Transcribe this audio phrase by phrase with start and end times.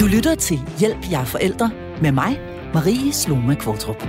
[0.00, 1.70] Du lytter til Hjælp jer forældre
[2.02, 2.40] med mig,
[2.74, 4.02] Marie Sloma Kvartrup.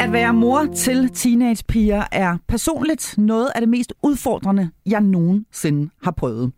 [0.00, 6.10] At være mor til teenagepiger er personligt noget af det mest udfordrende, jeg nogensinde har
[6.10, 6.52] prøvet.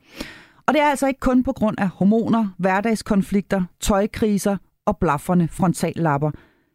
[0.66, 4.56] Og det er altså ikke kun på grund af hormoner, hverdagskonflikter, tøjkriser
[4.86, 6.30] og blafferne frontallapper,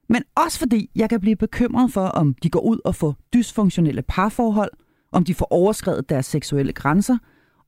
[0.09, 4.01] men også fordi jeg kan blive bekymret for, om de går ud og får dysfunktionelle
[4.01, 4.71] parforhold,
[5.11, 7.17] om de får overskrevet deres seksuelle grænser,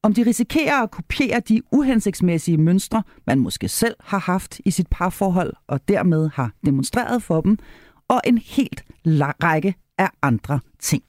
[0.03, 4.87] om de risikerer at kopiere de uhensigtsmæssige mønstre, man måske selv har haft i sit
[4.91, 7.57] parforhold, og dermed har demonstreret for dem,
[8.07, 11.03] og en helt række af andre ting.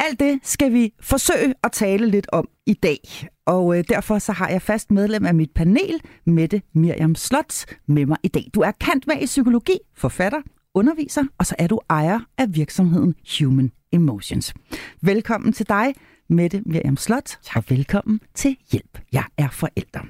[0.00, 2.98] Alt det skal vi forsøge at tale lidt om i dag.
[3.46, 8.06] Og øh, derfor så har jeg fast medlem af mit panel, Mette Miriam Slot, med
[8.06, 8.44] mig i dag.
[8.54, 10.38] Du er kant med i psykologi, forfatter,
[10.74, 14.54] underviser, og så er du ejer af virksomheden Human Emotions.
[15.02, 15.94] Velkommen til dig,
[16.30, 18.98] Mette Miriam Slot, og velkommen til Hjælp.
[19.12, 20.06] Jeg er forælder.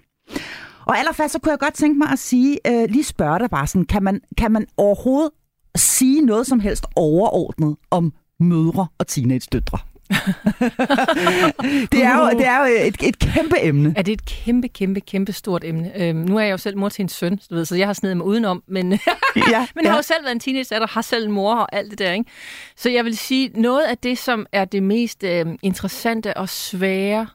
[0.87, 3.67] Og allerførst så kunne jeg godt tænke mig at sige, øh, lige spørge dig bare
[3.67, 5.31] sådan, kan man, kan man overhovedet
[5.77, 9.79] sige noget som helst overordnet om mødre og teenage-døtre?
[11.93, 13.95] det, er jo, det er jo et, et kæmpe emne.
[13.97, 16.03] Er det et kæmpe, kæmpe, kæmpe stort emne?
[16.03, 17.93] Øhm, nu er jeg jo selv mor til en søn, du ved, så jeg har
[17.93, 18.99] snedet mig udenom, men, ja, men
[19.37, 19.91] jeg ja.
[19.91, 22.13] har jo selv været en teenager, har selv en mor og alt det der.
[22.13, 22.31] Ikke?
[22.77, 27.27] Så jeg vil sige, noget af det, som er det mest øh, interessante og svære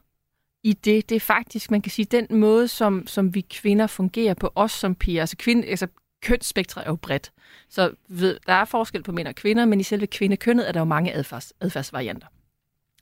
[0.64, 4.34] i det, det er faktisk, man kan sige, den måde, som, som vi kvinder fungerer
[4.34, 5.22] på os som piger.
[5.22, 5.88] Altså, kvinde, altså
[6.22, 7.32] kønsspektret er jo bredt.
[7.70, 10.80] Så ved, der er forskel på mænd og kvinder, men i selve kvindekønnet er der
[10.80, 12.28] jo mange adfærds, adfærdsvarianter.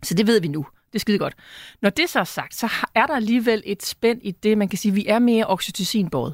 [0.03, 0.65] Så det ved vi nu.
[0.87, 1.33] Det er skide godt.
[1.81, 4.77] Når det så er sagt, så er der alligevel et spænd i det, man kan
[4.77, 6.33] sige, vi er mere oxytocinbåret,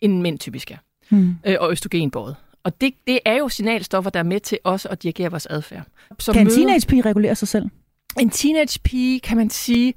[0.00, 0.76] end mænd typisk er.
[1.08, 1.36] Hmm.
[1.46, 2.36] Øh, og østrogenbåret.
[2.64, 5.86] Og det, det er jo signalstoffer, der er med til også at dirigere vores adfærd.
[6.18, 7.64] Så kan en teenagepige regulere sig selv?
[8.20, 9.94] En teenagepige, kan man sige,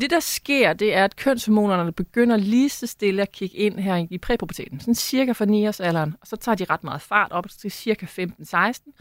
[0.00, 4.06] det, der sker, det er, at kønshormonerne begynder lige så stille at kigge ind her
[4.10, 4.80] i præpuberteten.
[4.80, 6.14] Sådan cirka fra 9 års alderen.
[6.20, 8.92] Og så tager de ret meget fart op til cirka 15-16.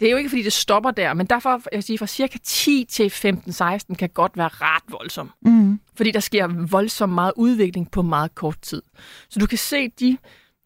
[0.00, 2.86] Det er jo ikke, fordi det stopper der, men derfor, jeg sige, fra cirka 10
[2.88, 5.30] til 15-16 kan godt være ret voldsom.
[5.42, 5.80] Mm.
[5.96, 8.82] Fordi der sker voldsom meget udvikling på meget kort tid.
[9.28, 10.16] Så du kan se de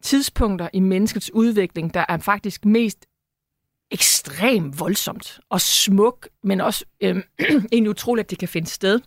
[0.03, 3.06] tidspunkter i menneskets udvikling, der er faktisk mest
[3.91, 7.16] ekstremt voldsomt og smuk, men også øh,
[7.72, 9.00] egentlig utroligt, at det kan finde sted.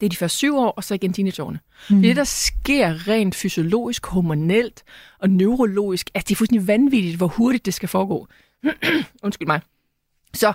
[0.00, 1.60] Det er de første syv år, og så igen teenageårene.
[1.90, 2.02] Mm.
[2.02, 4.84] Det, der sker rent fysiologisk, hormonelt
[5.18, 8.28] og neurologisk, at det er fuldstændig vanvittigt, hvor hurtigt det skal foregå.
[9.24, 9.60] Undskyld mig.
[10.34, 10.52] Så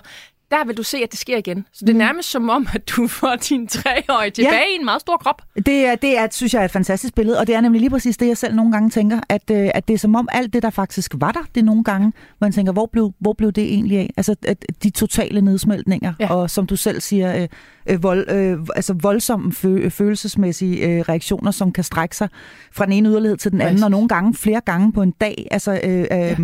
[0.52, 1.66] der vil du se, at det sker igen.
[1.72, 1.98] Så det er mm.
[1.98, 4.72] nærmest som om, at du får din treårige tilbage ja.
[4.72, 5.42] i en meget stor krop.
[5.66, 7.90] Det er, det er, synes jeg er et fantastisk billede, og det er nemlig lige
[7.90, 10.52] præcis det, jeg selv nogle gange tænker, at, øh, at det er som om alt
[10.52, 13.32] det, der faktisk var der, det er nogle gange, hvor man tænker, hvor blev, hvor
[13.32, 14.10] blev det egentlig af?
[14.16, 16.34] Altså at de totale nedsmeltninger, ja.
[16.34, 17.48] og som du selv siger, øh,
[17.86, 22.28] øh, vold, øh, altså voldsomme fø- følelsesmæssige øh, reaktioner, som kan strække sig
[22.72, 25.48] fra den ene yderlighed til den anden, og nogle gange flere gange på en dag.
[25.50, 26.36] Altså, øh, øh, ja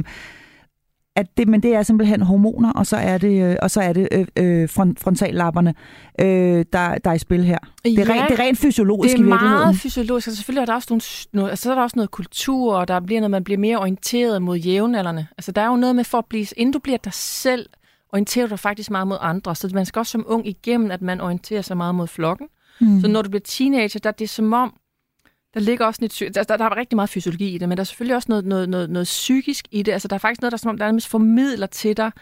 [1.19, 3.93] at det, men det er simpelthen hormoner, og så er det, øh, og så er
[3.93, 5.75] det øh, øh front, frontallapperne,
[6.21, 6.27] øh,
[6.73, 7.59] der, der er i spil her.
[7.85, 10.75] Det er, rent, det er rent fysiologisk Det er meget fysiologisk, og selvfølgelig er der
[10.75, 11.03] også, nogle,
[11.33, 13.79] noget, altså, så er der også noget kultur, og der bliver noget, man bliver mere
[13.79, 15.27] orienteret mod jævnaldrende.
[15.39, 17.67] Altså der er jo noget med, for at blive, inden du bliver dig selv,
[18.13, 19.55] orienterer du dig faktisk meget mod andre.
[19.55, 22.47] Så man skal også som ung igennem, at man orienterer sig meget mod flokken.
[22.81, 23.01] Mm.
[23.01, 24.75] Så når du bliver teenager, der er det som om,
[25.55, 27.83] der ligger også lidt, der, der, der er rigtig meget fysiologi i det, men der
[27.83, 29.93] er selvfølgelig også noget, noget, noget, noget psykisk i det.
[29.93, 32.13] Altså, der er faktisk noget, der, som, der er formidler til dig,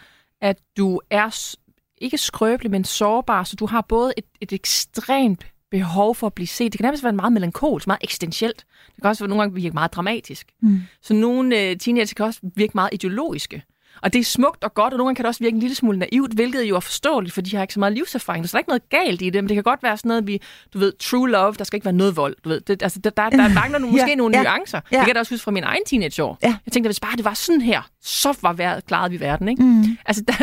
[0.40, 1.56] at du er
[1.98, 6.46] ikke skrøbelig, men sårbar, så du har både et, et ekstremt behov for at blive
[6.46, 6.72] set.
[6.72, 8.64] Det kan nærmest være meget melankolsk, meget eksistentielt.
[8.94, 10.46] Det kan også være nogle gange virke meget dramatisk.
[10.62, 10.80] Mm.
[11.02, 13.62] Så nogle uh, teenager kan også virke meget ideologiske.
[14.02, 15.74] Og det er smukt og godt, og nogle gange kan det også virke en lille
[15.74, 18.44] smule naivt, hvilket jo er forståeligt, for de har ikke så meget livserfaring.
[18.44, 20.42] Der er ikke noget galt i det, men det kan godt være sådan noget, vi,
[20.74, 22.36] du ved, true love, der skal ikke være noget vold.
[22.44, 24.80] Du ved, det, altså, der, der, der mangler nogle, måske ja, nogle ja, nuancer.
[24.92, 24.96] Ja.
[24.96, 26.38] Det kan jeg da også huske fra min egen teenageår.
[26.42, 26.56] Ja.
[26.66, 29.48] Jeg tænkte, hvis bare det var sådan her, så var været, klaret vi verden.
[29.48, 29.62] Ikke?
[29.62, 29.98] Mm.
[30.06, 30.34] Altså, der,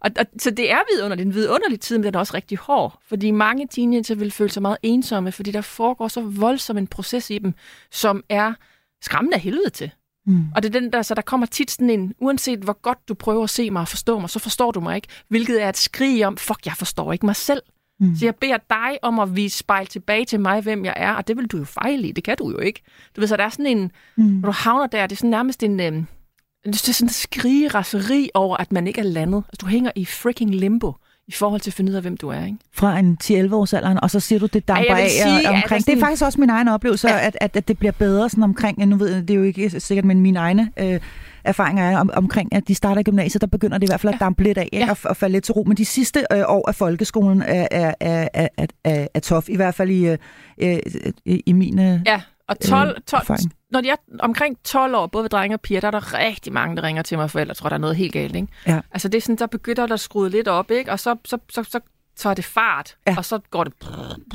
[0.00, 1.26] og, og, så det er vidunderligt.
[1.26, 2.98] En vidunderlig tid, men den er også rigtig hård.
[3.08, 7.30] Fordi mange teenager vil føle sig meget ensomme, fordi der foregår så voldsom en proces
[7.30, 7.54] i dem,
[7.90, 8.52] som er
[9.02, 9.90] skræmmende af helvede til.
[10.26, 10.46] Mm.
[10.54, 13.14] Og det er den der, så der kommer tit sådan en, uanset hvor godt du
[13.14, 15.08] prøver at se mig og forstå mig, så forstår du mig ikke.
[15.28, 17.62] Hvilket er et skrig om, fuck, jeg forstår ikke mig selv.
[18.00, 18.16] Mm.
[18.16, 21.28] Så jeg beder dig om at vise spejl tilbage til mig, hvem jeg er, og
[21.28, 22.12] det vil du jo fejle i.
[22.12, 22.82] Det kan du jo ikke.
[23.16, 24.24] Du ved, så der er sådan en, mm.
[24.24, 25.92] når du havner der, det er sådan nærmest en, øh,
[26.64, 29.44] det er sådan en skrige raseri over, at man ikke er landet.
[29.48, 30.92] Altså, du hænger i freaking limbo
[31.28, 32.44] i forhold til at finde ud af, hvem du er.
[32.44, 32.58] Ikke?
[32.72, 35.62] Fra en 10-11 års alderen, og så siger du, det damper ja, sige, af omkring.
[35.62, 35.96] Ja, sådan...
[35.96, 37.26] Det er faktisk også min egen oplevelse, ja.
[37.26, 39.80] at, at, at det bliver bedre sådan omkring, nu ved jeg, det er jo ikke
[39.80, 41.00] sikkert, men mine egne øh,
[41.44, 44.14] erfaringer er om, omkring, at de starter i gymnasiet, der begynder det i hvert fald
[44.14, 44.90] at dampe lidt af, ja.
[44.90, 45.64] og, og falde lidt til ro.
[45.66, 48.48] Men de sidste øh, år af folkeskolen er, er, er, er,
[48.84, 50.06] er, er, tof, i hvert fald i,
[50.58, 50.78] øh,
[51.24, 52.02] i, i mine...
[52.06, 53.52] Ja, Og 12, øh, 12, erfaring.
[53.74, 56.52] Når de er omkring 12 år, både ved drenge og piger, der er der rigtig
[56.52, 58.36] mange, der ringer til mig, forældre tror, der er noget helt galt.
[58.36, 58.48] Ikke?
[58.66, 58.80] Ja.
[58.92, 60.92] Altså det er sådan, der begynder der at skrue lidt op, ikke?
[60.92, 61.80] og så, så, så, så
[62.16, 63.12] tager det fart, Ja.
[63.12, 63.16] ja.
[63.18, 63.72] og så går det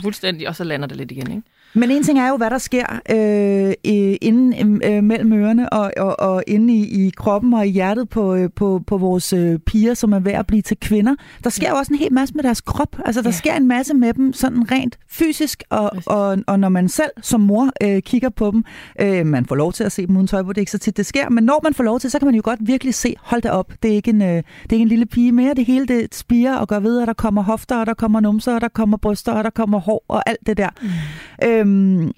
[0.02, 1.32] fuldstændig, og så lander det lidt igen.
[1.32, 1.42] Ikke?
[1.74, 3.74] Men en ting er jo, hvad der sker øh,
[4.22, 8.36] inden øh, mellem ørerne og, og, og inde i, i kroppen og i hjertet på,
[8.36, 11.16] øh, på, på vores øh, piger, som er ved at blive til kvinder.
[11.44, 12.96] Der sker jo også en hel masse med deres krop.
[13.06, 13.32] Altså, der Ja.
[13.32, 16.08] sker en masse med dem, sådan rent fysisk, og, Præcis.
[16.08, 18.64] og, og når man selv som mor øh, kigger på dem,
[19.02, 20.78] øh, man får lov til at se dem uden tøj på, det er ikke så
[20.78, 22.94] tit, det sker, men når man får lov til, så kan man jo godt virkelig
[22.96, 25.32] se, hold da op, det er ikke en, øh, det er ikke en lille pige
[25.32, 28.20] mere, det hele det spiger og gør ved, at der kommer hofter, og der kommer
[28.20, 30.70] numser, og der kommer bryster, og der kommer hår, og alt det der.
[30.82, 31.48] Mm.
[31.48, 32.12] Øhm,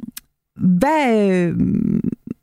[0.56, 1.56] hvad, øh,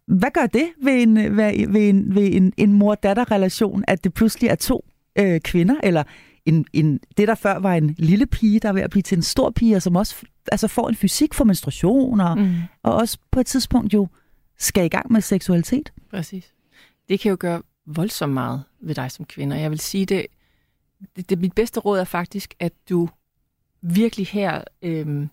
[0.07, 4.49] hvad gør det ved en, ved, ved en, ved en, en mor-datter-relation, at det pludselig
[4.49, 4.85] er to
[5.19, 6.03] øh, kvinder, eller
[6.47, 9.17] en, en, det, der før var en lille pige, der er ved at blive til
[9.17, 10.17] en stor pige, og som også
[10.53, 12.55] altså får en fysik for menstruation, og, mm.
[12.83, 14.09] Og også på et tidspunkt jo
[14.59, 15.93] skal i gang med seksualitet.
[16.11, 16.53] Præcis.
[17.09, 19.57] Det kan jo gøre voldsomt meget ved dig som kvinde.
[19.57, 20.27] Jeg vil sige, det,
[21.17, 23.09] det, det mit bedste råd er faktisk, at du
[23.83, 25.31] virkelig her øhm,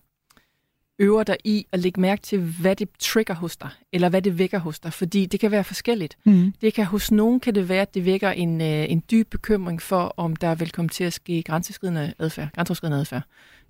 [0.98, 4.38] øver dig i at lægge mærke til, hvad det trigger hos dig, eller hvad det
[4.38, 6.18] vækker hos dig, fordi det kan være forskelligt.
[6.24, 6.52] Mm.
[6.60, 9.82] Det kan hos nogen kan det være, at det vækker en, øh, en dyb bekymring
[9.82, 13.22] for, om der vil komme til at ske grænseskridende adfærd, grænseoverskridende adfærd.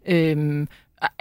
[0.07, 0.69] Øhm,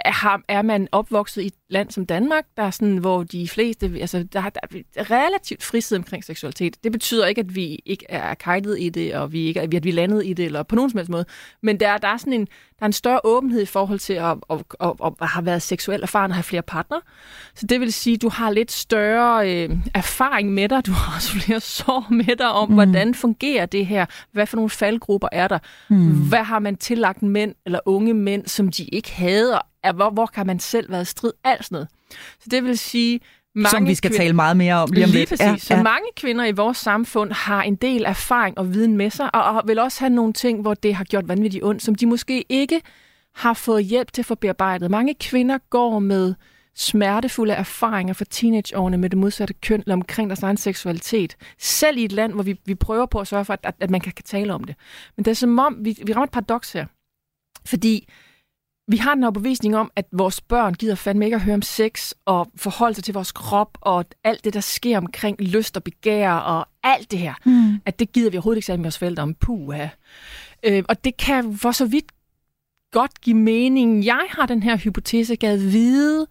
[0.04, 3.92] har- er man opvokset i et land som Danmark, der er sådan, hvor de fleste,
[4.00, 4.60] altså der, der
[4.96, 6.84] er relativt frisid omkring seksualitet.
[6.84, 9.84] Det betyder ikke, at vi ikke er kajtet i det, og vi ikke vi, at
[9.84, 11.24] vi er landet i det, eller på nogen som helst måde.
[11.62, 14.36] Men der, der er sådan en, der er en større åbenhed i forhold til at,
[14.50, 16.96] at, at, at, at have været seksuelt erfaren og have flere partner.
[17.54, 20.86] Så det vil sige, at du har lidt større øh, erfaring med dig.
[20.86, 22.74] Du har også flere sår med dig om, mm.
[22.74, 24.06] hvordan fungerer det her?
[24.32, 25.58] Hvad for nogle faldgrupper er der?
[25.88, 26.28] Mm.
[26.28, 29.54] Hvad har man tillagt mænd eller unge mænd, som de ikke havde?
[29.54, 31.32] Og er- hvor, hvor kan man selv være i strid?
[31.44, 31.88] Alt sådan noget.
[32.40, 33.20] Så det vil sige,
[33.56, 35.28] mange Som vi skal kvinder- tale meget mere om lige om Lige lidt.
[35.28, 35.70] præcis.
[35.70, 39.34] Ja, så mange kvinder i vores samfund har en del erfaring og viden med sig,
[39.34, 42.06] og, og vil også have nogle ting, hvor det har gjort vanvittigt ondt, som de
[42.06, 42.80] måske ikke
[43.34, 44.90] har fået hjælp til at få bearbejdet.
[44.90, 46.34] Mange kvinder går med
[46.74, 51.36] smertefulde erfaringer fra teenageårene med det modsatte køn eller omkring deres egen seksualitet.
[51.58, 54.00] Selv i et land, hvor vi, vi prøver på at sørge for, at, at man
[54.00, 54.74] kan, kan tale om det.
[55.16, 56.86] Men det er som om, vi, vi rammer et paradoks her.
[57.66, 58.08] Fordi
[58.88, 62.12] vi har en overbevisning om, at vores børn gider fandme ikke at høre om sex
[62.24, 66.32] og forholde sig til vores krop og alt det, der sker omkring lyst og begær
[66.32, 67.34] og alt det her.
[67.44, 67.80] Mm.
[67.86, 69.34] At det gider vi overhovedet ikke sige med vores forældre om.
[69.34, 69.88] Puha.
[70.62, 72.12] Øh, og det kan for så vidt
[72.92, 74.04] godt give mening.
[74.04, 76.26] Jeg har den her hypotese, gad vide,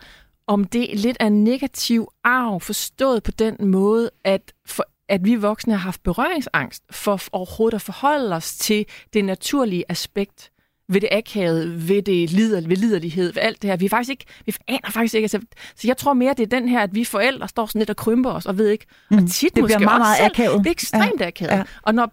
[0.47, 5.25] om det er lidt af en negativ arv, forstået på den måde, at, for, at
[5.25, 10.51] vi voksne har haft berøringsangst for overhovedet at forholde os til det naturlige aspekt
[10.89, 13.77] ved det akavet, ved det lider, ved liderlighed, ved alt det her.
[13.77, 15.23] Vi, er faktisk ikke, vi aner faktisk ikke.
[15.23, 15.39] Altså,
[15.75, 17.95] så jeg tror mere, det er den her, at vi forældre står sådan lidt og
[17.95, 18.85] krymper os, og ved ikke.
[19.11, 19.27] Og Mm.
[19.27, 20.25] tit Det måske bliver meget, meget selv.
[20.25, 20.59] akavet.
[20.59, 21.27] Det er ekstremt ja.
[21.27, 21.51] akavet.
[21.51, 21.63] Ja.
[21.81, 22.11] Og når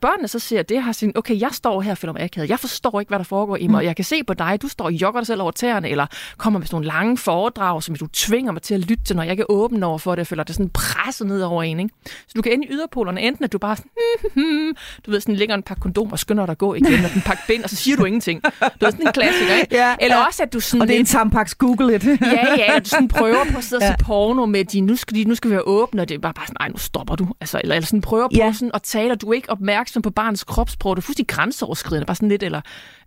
[0.00, 2.48] børnene så ser det, har sin, okay, jeg står her og føler mig akavet.
[2.50, 3.82] Jeg forstår ikke, hvad der foregår i mig.
[3.82, 3.86] Mm.
[3.86, 6.06] Jeg kan se på dig, du står og jogger dig selv over tæerne, eller
[6.36, 9.22] kommer med sådan nogle lange foredrag, som du tvinger mig til at lytte til, når
[9.22, 11.80] jeg ikke er åben over for det, og føler det sådan presset ned over en.
[11.80, 11.94] Ikke?
[12.26, 13.90] Så du kan ende i yderpolerne, enten at du bare sådan,
[15.06, 17.22] du ved, sådan ligger en pakke kondom og skynder dig at gå igen, og den
[17.22, 18.42] pakke bind, og så siger du ingenting.
[18.44, 18.48] Du
[18.80, 19.76] ved, sådan en klassiker, ikke?
[19.82, 20.26] Ja, Eller ja.
[20.26, 22.04] også, at du sådan Og det er en lidt- tampaks Google it.
[22.04, 22.14] ja,
[22.58, 23.92] ja, du sådan prøver på at sidde og Ja.
[23.98, 26.18] se porno med de, nu skal, de, nu skal vi være åbne, og det er
[26.18, 27.28] bare, bare sådan, nej, nu stopper du.
[27.40, 28.52] Altså, eller, eller sådan prøver på Ja.
[28.52, 32.06] sådan at tale, og du er ikke opmærksom på barnets kropssprog, du er fuldstændig grænseoverskridende,
[32.06, 32.60] bare sådan lidt, eller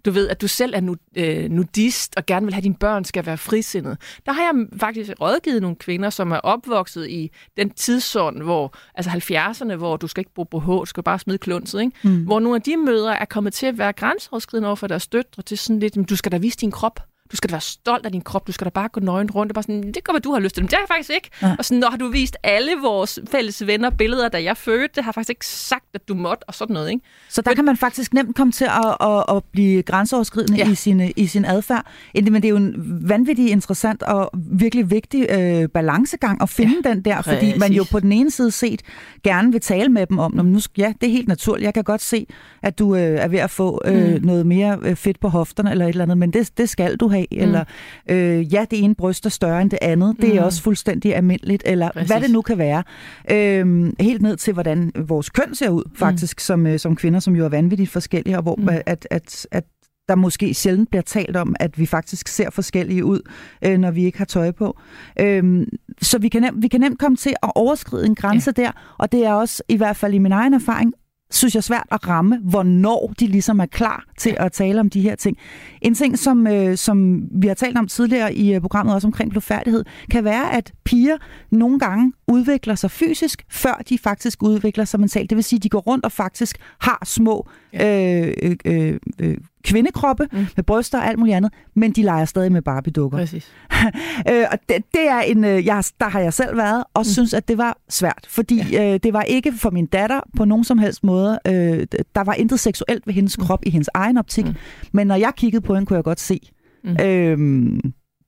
[0.06, 2.75] du ved, at du selv er nu, øh, nudist, og gerne vil have, at dine
[2.75, 3.98] børn skal være frisindede.
[4.25, 9.10] Der har jeg faktisk rådgivet nogle kvinder, som er opvokset i den tidszone, hvor, altså
[9.12, 11.91] 70'erne, hvor du skal ikke bruge BH, du skal bare smide klunset, ikke?
[12.03, 12.24] Mm.
[12.24, 15.44] hvor nogle af de mødre er kommet til at være grænseoverskridende over for deres døtre,
[15.44, 17.09] til sådan lidt, "Men du skal da vise din krop.
[17.32, 18.48] Du skal da være stolt af din krop.
[18.48, 19.52] Du skal da bare gå nøgen rundt.
[19.52, 20.64] Er bare sådan, det hvad du har lyst til.
[20.64, 21.30] Men det har jeg faktisk ikke.
[21.42, 21.56] Ja.
[21.60, 25.04] Og sådan, når har du vist alle vores fælles venner billeder, da jeg fødte, det
[25.04, 27.02] har jeg faktisk ikke sagt, at du måtte, og sådan noget, ikke?
[27.30, 30.72] Så der kan man faktisk nemt komme til at, at, at blive grænseoverskridende ja.
[30.72, 31.86] I, sin, i sin adfærd.
[32.16, 32.74] Men det er jo en
[33.10, 37.78] vanvittig interessant og virkelig vigtig øh, balancegang at finde ja, den der, fordi man præcis.
[37.78, 38.82] jo på den ene side set
[39.24, 41.74] gerne vil tale med dem om, "Nå, men nu, ja, det er helt naturligt, jeg
[41.74, 42.28] kan godt se,
[42.64, 44.26] at du øh, er ved at få øh, mm.
[44.26, 47.08] noget mere øh, fedt på hofterne eller et eller andet, men det, det skal du
[47.08, 47.19] have.
[47.32, 47.38] Mm.
[47.38, 47.64] Eller
[48.10, 50.46] øh, ja, det ene bryst er større end det andet, det er Mm.
[50.46, 52.12] også fuldstændig almindeligt, eller Præcis.
[52.12, 52.84] hvad det nu kan være.
[53.32, 56.40] Øh, helt ned til, hvordan vores køn ser ud, faktisk, mm.
[56.40, 58.64] som, øh, som kvinder, som jo er vanvittigt forskellige, og hvor mm.
[58.64, 58.70] Mm.
[58.86, 59.64] at, at, at
[60.08, 63.20] der måske sjældent bliver talt om, at vi faktisk ser forskellige ud,
[63.66, 64.78] øh, når vi ikke har tøj på.
[65.20, 65.66] Øhm,
[66.02, 68.62] så vi kan, nemt, vi kan nemt komme til at overskride en grænse ja.
[68.64, 70.94] der, og det er også, i hvert fald i min egen erfaring,
[71.32, 75.02] synes jeg, svært at ramme, hvornår de ligesom er klar til at tale om de
[75.02, 75.38] her ting.
[75.82, 79.32] En ting, som, øh, som vi har talt om tidligere i øh, programmet, også omkring
[79.32, 81.18] blodfærdighed, kan være, at piger
[81.52, 85.30] nogle gange udvikler sig fysisk, før de faktisk udvikler sig mentalt.
[85.30, 89.38] Det vil sige, at de går rundt og faktisk har små øh, øh, øh, øh
[89.63, 90.46] kvindekroppe mm.
[90.56, 93.18] med bryster og alt muligt andet, men de leger stadig med Barbie-dukker.
[93.18, 93.51] Præcis.
[94.32, 97.04] øh, og det, det er en, øh, jeg, der har jeg selv været, og mm.
[97.04, 98.94] synes, at det var svært, fordi ja.
[98.94, 101.39] øh, det var ikke for min datter på nogen som helst måde.
[101.48, 103.46] Øh, der var intet seksuelt ved hendes mm.
[103.46, 104.56] krop i hendes egen optik, mm.
[104.92, 106.39] men når jeg kiggede på hende, kunne jeg godt se,
[106.84, 106.98] mm.
[107.06, 107.80] øh,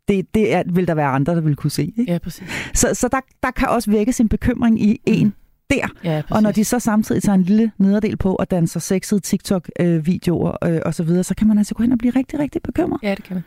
[0.08, 1.84] det, det er, vil der være andre, der vil kunne se.
[1.98, 2.12] Ikke?
[2.12, 2.48] Ja, præcis.
[2.74, 5.34] Så, så der, der kan også vække sin bekymring i mm.
[5.72, 5.88] Der.
[6.04, 10.56] Ja, og når de så samtidig tager en lille nederdel på og danser sexede TikTok-videoer
[10.66, 13.00] øh, og så videre, så kan man altså gå hen og blive rigtig, rigtig bekymret.
[13.04, 13.44] Ja, det kan man.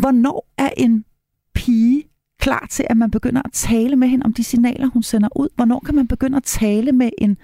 [0.00, 1.04] Hvornår er en
[1.54, 2.04] pige
[2.40, 5.48] klar til, at man begynder at tale med hende om de signaler, hun sender ud?
[5.56, 7.36] Hvornår kan man begynde at tale med en,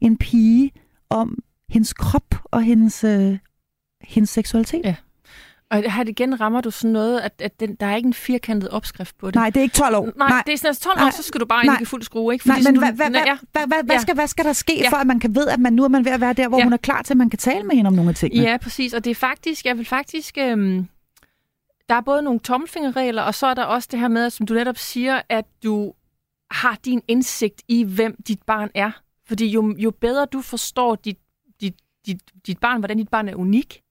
[0.00, 0.70] en pige
[1.10, 3.38] om hendes krop og hendes, øh,
[4.00, 4.80] hendes seksualitet?
[4.84, 4.94] Ja.
[5.72, 8.68] Og her igen rammer du sådan noget, at, at den, der er ikke en firkantet
[8.68, 9.34] opskrift på det.
[9.34, 10.04] Nej, det er ikke 12 år.
[10.16, 10.42] Nej, nej.
[10.46, 11.06] det er sådan, at 12 nej.
[11.06, 12.32] år, så skal du bare ind i fuld skrue.
[12.32, 12.42] Ikke?
[12.42, 14.88] Fordi nej, men hvad, hvad, hvad, hvad, hvad, hvad, skal, hvad skal der ske, ja.
[14.90, 16.58] for at man kan ved, at man nu er man ved at være der, hvor
[16.58, 16.64] ja.
[16.64, 18.42] hun er klar til, at man kan tale med hende om nogle af tingene?
[18.44, 18.94] Ja, præcis.
[18.94, 20.38] Og det er faktisk, jeg vil faktisk...
[20.38, 20.88] Øhm,
[21.88, 24.54] der er både nogle tommelfingerregler, og så er der også det her med, som du
[24.54, 25.92] netop siger, at du
[26.50, 28.90] har din indsigt i, hvem dit barn er.
[29.28, 31.18] Fordi jo, jo bedre du forstår dit,
[31.60, 31.74] dit,
[32.06, 33.82] dit, dit barn, hvordan dit barn er unik,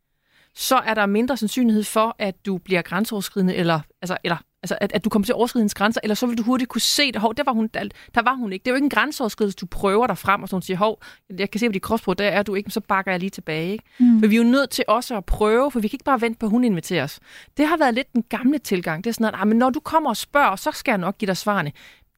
[0.56, 4.92] så er der mindre sandsynlighed for, at du bliver grænseoverskridende, eller, altså, eller altså, at,
[4.94, 7.12] at du kommer til at overskride hendes grænser, eller så vil du hurtigt kunne se
[7.12, 7.22] det.
[7.22, 7.84] Hov, der var hun, der,
[8.16, 8.64] der var hun ikke.
[8.64, 11.02] Det er jo ikke en grænseoverskridelse, du prøver dig frem, og så siger, hov,
[11.38, 13.72] jeg kan se på dit kropsprog, der er du ikke, så bakker jeg lige tilbage.
[13.72, 13.84] Ikke?
[14.00, 14.20] Mm.
[14.20, 16.40] For vi er jo nødt til også at prøve, for vi kan ikke bare vente
[16.40, 17.20] på, at hun inviterer os.
[17.58, 19.04] Det har været lidt den gamle tilgang.
[19.04, 21.18] Det er sådan, at ah, men når du kommer og spørger, så skal jeg nok
[21.18, 21.72] give dig svarene.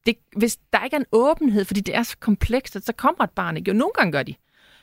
[0.06, 3.30] Det, hvis der ikke er en åbenhed, fordi det er så komplekst, så kommer et
[3.30, 3.70] barn ikke.
[3.70, 4.34] Jo, nogle gange gør de.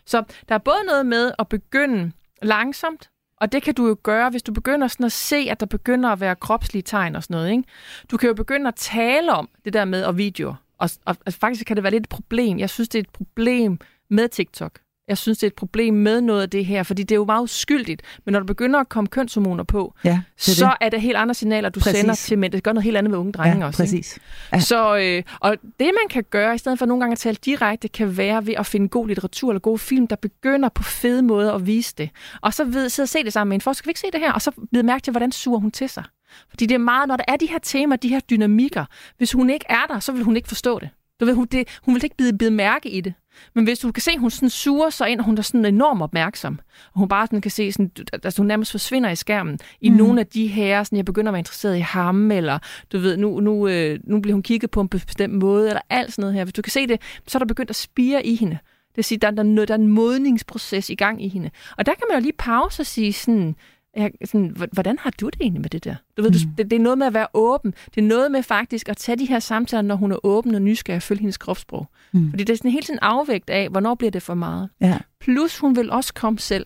[0.05, 3.09] Så der er både noget med at begynde langsomt,
[3.41, 6.09] og det kan du jo gøre, hvis du begynder sådan at se, at der begynder
[6.09, 7.51] at være kropslige tegn og sådan noget.
[7.51, 7.63] Ikke?
[8.11, 10.55] Du kan jo begynde at tale om det der med og videoer.
[10.77, 12.59] Og, og, og faktisk kan det være lidt et problem.
[12.59, 13.79] Jeg synes, det er et problem
[14.09, 14.79] med TikTok.
[15.07, 17.25] Jeg synes, det er et problem med noget af det her, fordi det er jo
[17.25, 18.01] meget uskyldigt.
[18.25, 20.17] Men når du begynder at komme kønshormoner på, ja, det
[20.47, 20.73] er så det.
[20.81, 21.99] er det helt andre signaler, du præcis.
[21.99, 22.51] sender til mænd.
[22.51, 23.83] Det gør noget helt andet med unge drenge ja, også.
[23.83, 24.19] Præcis.
[24.53, 24.59] Ja.
[24.59, 27.87] Så, øh, og det man kan gøre, i stedet for nogle gange at tale direkte,
[27.87, 31.53] kan være ved at finde god litteratur eller god film, der begynder på fede måder
[31.53, 32.09] at vise det.
[32.41, 33.61] Og så ved, sidde og se det sammen med en.
[33.61, 34.31] For skal vi ikke se det her?
[34.31, 36.03] Og så blive mærke til, hvordan suger hun til sig.
[36.49, 38.85] Fordi det er meget, når der er de her temaer, de her dynamikker.
[39.17, 40.89] Hvis hun ikke er der, så vil hun ikke forstå det.
[41.19, 43.13] Du ved, hun, det, hun vil ikke bide, bide mærke i det.
[43.53, 45.65] Men hvis du kan se, at hun sådan suger sig ind, og hun er sådan
[45.65, 46.59] enormt opmærksom,
[46.93, 47.91] og hun bare sådan kan se, sådan,
[48.23, 49.95] altså hun nærmest forsvinder i skærmen, i mm.
[49.95, 52.59] nogle af de her, sådan, jeg begynder at være interesseret i ham, eller
[52.91, 56.13] du ved, nu, nu, øh, nu bliver hun kigget på en bestemt måde, eller alt
[56.13, 56.43] sådan noget her.
[56.43, 58.57] Hvis du kan se det, så er der begyndt at spire i hende.
[58.89, 61.49] Det vil sige, der, der, der er en modningsproces i gang i hende.
[61.77, 63.55] Og der kan man jo lige pause og sige sådan,
[63.95, 65.95] jeg, sådan, hvordan har du det egentlig med det der?
[66.17, 66.33] Du ved, mm.
[66.33, 67.73] du, det, det er noget med at være åben.
[67.95, 70.61] Det er noget med faktisk at tage de her samtaler, når hun er åben og
[70.61, 71.87] nysgerrig og følge hendes kropssprog.
[72.11, 72.29] Mm.
[72.29, 74.69] Fordi det er sådan helt sådan afvægt af, hvornår bliver det for meget.
[74.81, 74.97] Ja.
[75.19, 76.65] Plus hun vil også komme selv.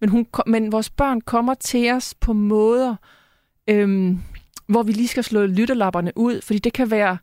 [0.00, 2.96] Men, hun, men vores børn kommer til os på måder,
[3.70, 4.20] øhm,
[4.66, 7.18] hvor vi lige skal slå lytterlapperne ud, fordi det kan være,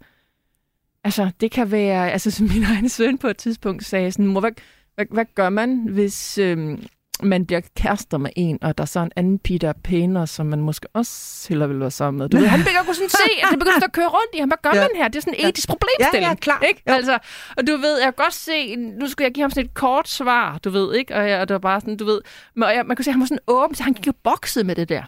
[1.03, 4.39] altså det kan være, altså som min egen søn på et tidspunkt sagde sådan, mor,
[4.39, 4.51] hvad,
[4.95, 6.83] hvad, hvad gør man, hvis, øhm,
[7.23, 10.27] man bliver kærester med en, og der er så en anden pige, der er pænere,
[10.27, 12.29] som man måske også hellere vil være sammen med.
[12.29, 14.39] Du ved, han begynder at kunne sådan se, at det begynder at køre rundt i
[14.39, 14.49] ham.
[14.49, 14.81] Hvad gør ja.
[14.81, 15.07] man her?
[15.07, 16.23] Det er sådan en etisk problemstilling.
[16.23, 16.61] Ja, ja, klar.
[16.67, 16.81] Ikke?
[16.85, 17.19] Altså,
[17.57, 20.09] og du ved, jeg kan godt se, nu skulle jeg give ham sådan et kort
[20.09, 21.15] svar, du ved, ikke?
[21.15, 22.21] Og, jeg, og det var bare sådan, du ved,
[22.61, 24.65] og jeg, man kunne se, at han var sådan åben, så han gik jo bokset
[24.65, 25.03] med det der.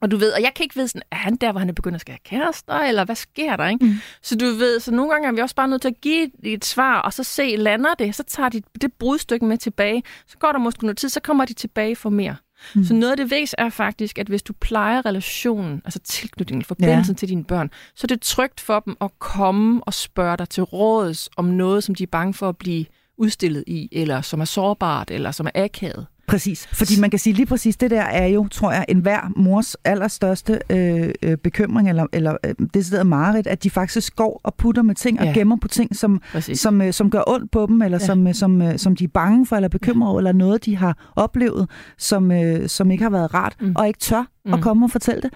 [0.00, 1.72] Og du ved, og jeg kan ikke vide sådan, er han der, hvor han er
[1.72, 3.84] begyndt at skære kærester, eller hvad sker der, ikke?
[3.84, 3.94] Mm.
[4.22, 6.64] Så du ved, så nogle gange er vi også bare nødt til at give et
[6.64, 10.52] svar, og så se, lander det, så tager de det brudstykke med tilbage, så går
[10.52, 12.36] der måske noget tid, så kommer de tilbage for mere.
[12.74, 12.84] Mm.
[12.84, 17.14] Så noget af det væs er faktisk, at hvis du plejer relationen, altså tilknytningen, forbindelsen
[17.14, 17.18] ja.
[17.18, 20.62] til dine børn, så er det trygt for dem at komme og spørge dig til
[20.62, 22.86] råds om noget, som de er bange for at blive
[23.16, 26.06] udstillet i, eller som er sårbart, eller som er akavet.
[26.28, 29.32] Præcis, fordi man kan sige lige præcis, det der er jo, tror jeg, en hver
[29.36, 34.40] mors allerstørste øh, øh, bekymring, eller, eller øh, det sidder meget, at de faktisk går
[34.44, 35.28] og putter med ting ja.
[35.28, 36.22] og gemmer på ting, som,
[36.54, 38.06] som, øh, som gør ondt på dem, eller ja.
[38.06, 40.18] som, øh, som, øh, som de er bange for, eller bekymret ja.
[40.18, 43.72] eller noget, de har oplevet, som, øh, som ikke har været rart, mm.
[43.76, 44.54] og ikke tør mm.
[44.54, 45.30] at komme og fortælle det.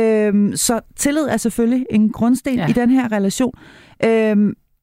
[0.00, 2.68] Øh, så tillid er selvfølgelig en grundsten ja.
[2.68, 3.52] i den her relation.
[4.04, 4.36] Øh,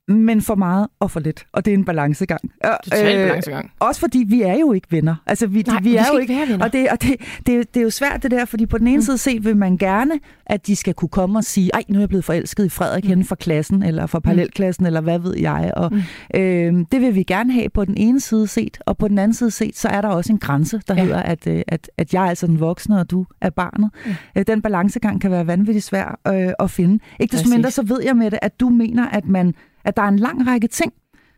[0.07, 1.45] men for meget og for lidt.
[1.53, 2.41] Og det er en balancegang.
[2.83, 3.71] Total øh, balancegang.
[3.79, 5.15] Også fordi vi er jo ikke venner.
[5.25, 6.65] Altså, vi, Nej, vi, vi er jo ikke være venner.
[6.65, 8.97] Og, det, og det, det, det er jo svært det der, fordi på den ene
[8.97, 9.01] mm.
[9.01, 12.01] side set vil man gerne, at de skal kunne komme og sige, ej, nu er
[12.01, 13.07] jeg blevet forelsket i Frederik mm.
[13.07, 14.87] henne fra klassen, eller fra parallelklassen, mm.
[14.87, 15.71] eller hvad ved jeg.
[15.75, 16.39] Og mm.
[16.39, 19.33] øh, det vil vi gerne have på den ene side set, og på den anden
[19.33, 21.03] side set, så er der også en grænse, der ja.
[21.03, 23.89] hedder, at, øh, at, at jeg er altså den voksne, og du er barnet.
[24.35, 24.43] Mm.
[24.47, 26.99] Den balancegang kan være vanvittigt svær øh, at finde.
[27.19, 29.53] Ikke desto mindre, så ved jeg med det, at du mener, at man
[29.85, 30.93] at der er en lang række ting,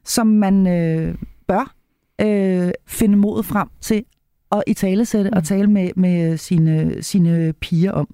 [0.05, 1.15] som man øh,
[1.47, 1.75] bør
[2.21, 4.03] øh, finde modet frem til
[4.51, 5.37] at i tale sætte mm.
[5.37, 8.07] og tale med, med sine, sine piger om.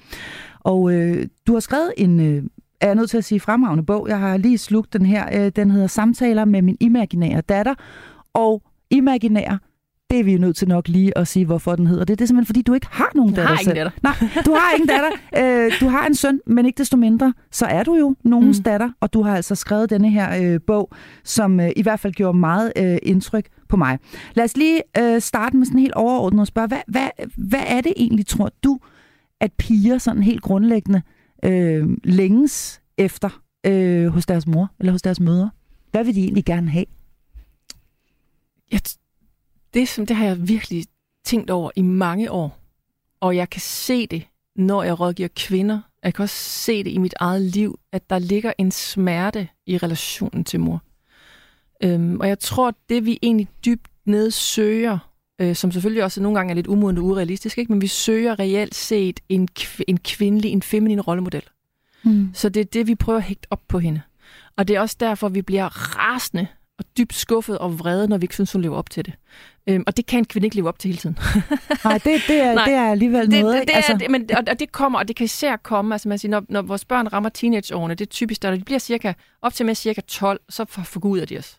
[0.60, 2.44] Og øh, du har skrevet en, øh,
[2.82, 4.08] er jeg nødt til at sige, fremragende bog.
[4.08, 5.46] Jeg har lige slugt den her.
[5.46, 7.74] Øh, den hedder Samtaler med min imaginære datter.
[8.34, 9.58] Og imaginær
[10.14, 12.20] det er vi nødt til nok lige at sige, hvorfor den hedder det.
[12.20, 13.76] Det er simpelthen, fordi du ikke har nogen datter har selv.
[13.76, 13.92] Datter.
[14.04, 14.14] Nej,
[14.46, 15.10] du har ingen datter.
[15.38, 18.64] Øh, du har en søn, men ikke desto mindre, så er du jo nogens mm.
[18.64, 20.92] datter, og du har altså skrevet denne her øh, bog,
[21.24, 24.00] som øh, i hvert fald gjorde meget øh, indtryk på mig.
[24.34, 27.82] Lad os lige øh, starte med sådan helt overordnet og spørge, hvad, hvad, hvad er
[27.82, 28.80] det egentlig, tror du,
[29.40, 31.02] at piger sådan helt grundlæggende
[31.46, 35.50] øh, længes efter øh, hos deres mor eller hos deres mødre?
[35.92, 36.86] Hvad vil de egentlig gerne have?
[38.72, 38.80] Jeg
[39.74, 40.86] det, som, det har jeg virkelig
[41.26, 42.60] tænkt over i mange år.
[43.20, 44.24] Og jeg kan se det,
[44.56, 45.82] når jeg rådgiver kvinder.
[46.04, 49.78] Jeg kan også se det i mit eget liv, at der ligger en smerte i
[49.78, 50.82] relationen til mor.
[51.84, 54.98] Øhm, og jeg tror, det vi egentlig dybt ned søger,
[55.40, 57.72] øh, som selvfølgelig også nogle gange er lidt umodent og urealistisk, ikke?
[57.72, 61.44] men vi søger reelt set en, kv- en kvindelig, en feminin rollemodel.
[62.04, 62.30] Mm.
[62.34, 64.02] Så det er det, vi prøver at hægte op på hende.
[64.58, 66.48] Og det er også derfor, vi bliver rasende
[66.84, 69.14] og dybt skuffet og vrede, når vi ikke synes, hun lever op til det.
[69.70, 71.18] Øhm, og det kan en kvinde ikke leve op til hele tiden.
[71.86, 73.60] Nej, det, det, er, Nej, det er alligevel det, noget.
[73.60, 73.98] Det, det altså.
[74.06, 76.44] er, men, og, og det kommer, og det kan især komme, altså man siger, når,
[76.50, 79.76] når vores børn rammer teenageårene, det er typisk, der de bliver cirka, op til med
[79.76, 81.58] cirka 12, så forguder de os.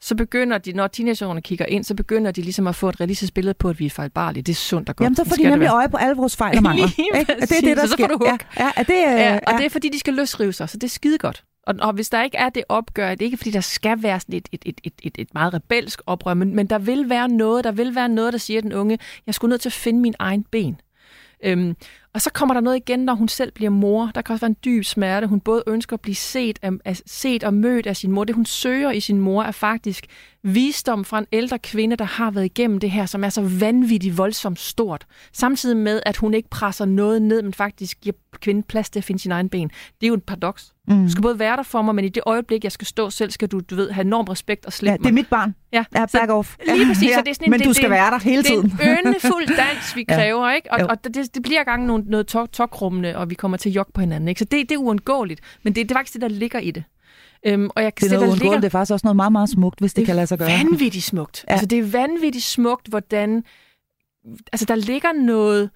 [0.00, 3.34] Så begynder de, når teenageårene kigger ind, så begynder de ligesom at få et realistisk
[3.34, 4.42] billede på, at vi er fejlbarlige.
[4.42, 5.04] Det er sundt og godt.
[5.04, 6.86] Jamen, så får de nemlig øje på alle vores fejl og mangler.
[6.96, 7.08] Lige
[7.40, 8.26] det er det, der så, så får du hug.
[8.26, 9.56] Ja, ja, er det, øh, ja, og ja.
[9.56, 11.44] det er, fordi de skal løsrive sig, så det er skide godt.
[11.66, 14.20] Og, og hvis der ikke er det opgør, det er ikke fordi, der skal være
[14.20, 17.28] sådan et, et, et, et, et, et meget rebelsk oprør, men, men der vil være
[17.28, 20.00] noget, der vil være noget, der siger den unge, jeg skulle nødt til at finde
[20.00, 20.80] min egen ben.
[21.44, 21.76] Øhm,
[22.14, 24.10] og så kommer der noget igen, når hun selv bliver mor.
[24.14, 25.26] Der kan også være en dyb smerte.
[25.26, 28.24] Hun både ønsker at blive set, af, set og mødt af sin mor.
[28.24, 30.06] Det, hun søger i sin mor, er faktisk
[30.42, 34.18] visdom fra en ældre kvinde, der har været igennem det her, som er så vanvittigt
[34.18, 35.06] voldsomt stort.
[35.32, 39.04] Samtidig med, at hun ikke presser noget ned, men faktisk giver kvinden plads til at
[39.04, 39.68] finde sin egen ben.
[39.68, 40.71] Det er jo et paradoks.
[40.92, 41.04] Mm.
[41.04, 43.30] Du skal både være der for mig, men i det øjeblik, jeg skal stå selv,
[43.30, 45.54] skal du, du ved, have enorm respekt og slippe ja, det er mit barn.
[45.72, 46.56] Ja, ja back så, off.
[46.66, 47.08] Lige præcis.
[47.08, 47.14] Ja.
[47.14, 48.70] Så det er sådan en, men det, du skal det, være der hele tiden.
[48.70, 50.54] Det er en øndefuld dans, vi kræver, ja.
[50.54, 50.72] ikke?
[50.72, 53.76] Og, og det, det bliver gange nogle, noget tok, tokrummende, og vi kommer til at
[53.76, 54.38] jogge på hinanden, ikke?
[54.38, 55.40] Så det, det er uundgåeligt.
[55.62, 56.84] Men det, det er faktisk det, der ligger i det.
[57.46, 58.56] Øhm, og jeg kan det er noget ligger...
[58.56, 60.50] det er faktisk også noget meget, meget smukt, hvis det, det kan lade sig gøre.
[60.50, 61.44] Er vanvittigt smukt.
[61.48, 61.52] Ja.
[61.52, 63.44] Altså, det er vanvittigt smukt, hvordan...
[64.52, 65.70] Altså, der ligger noget...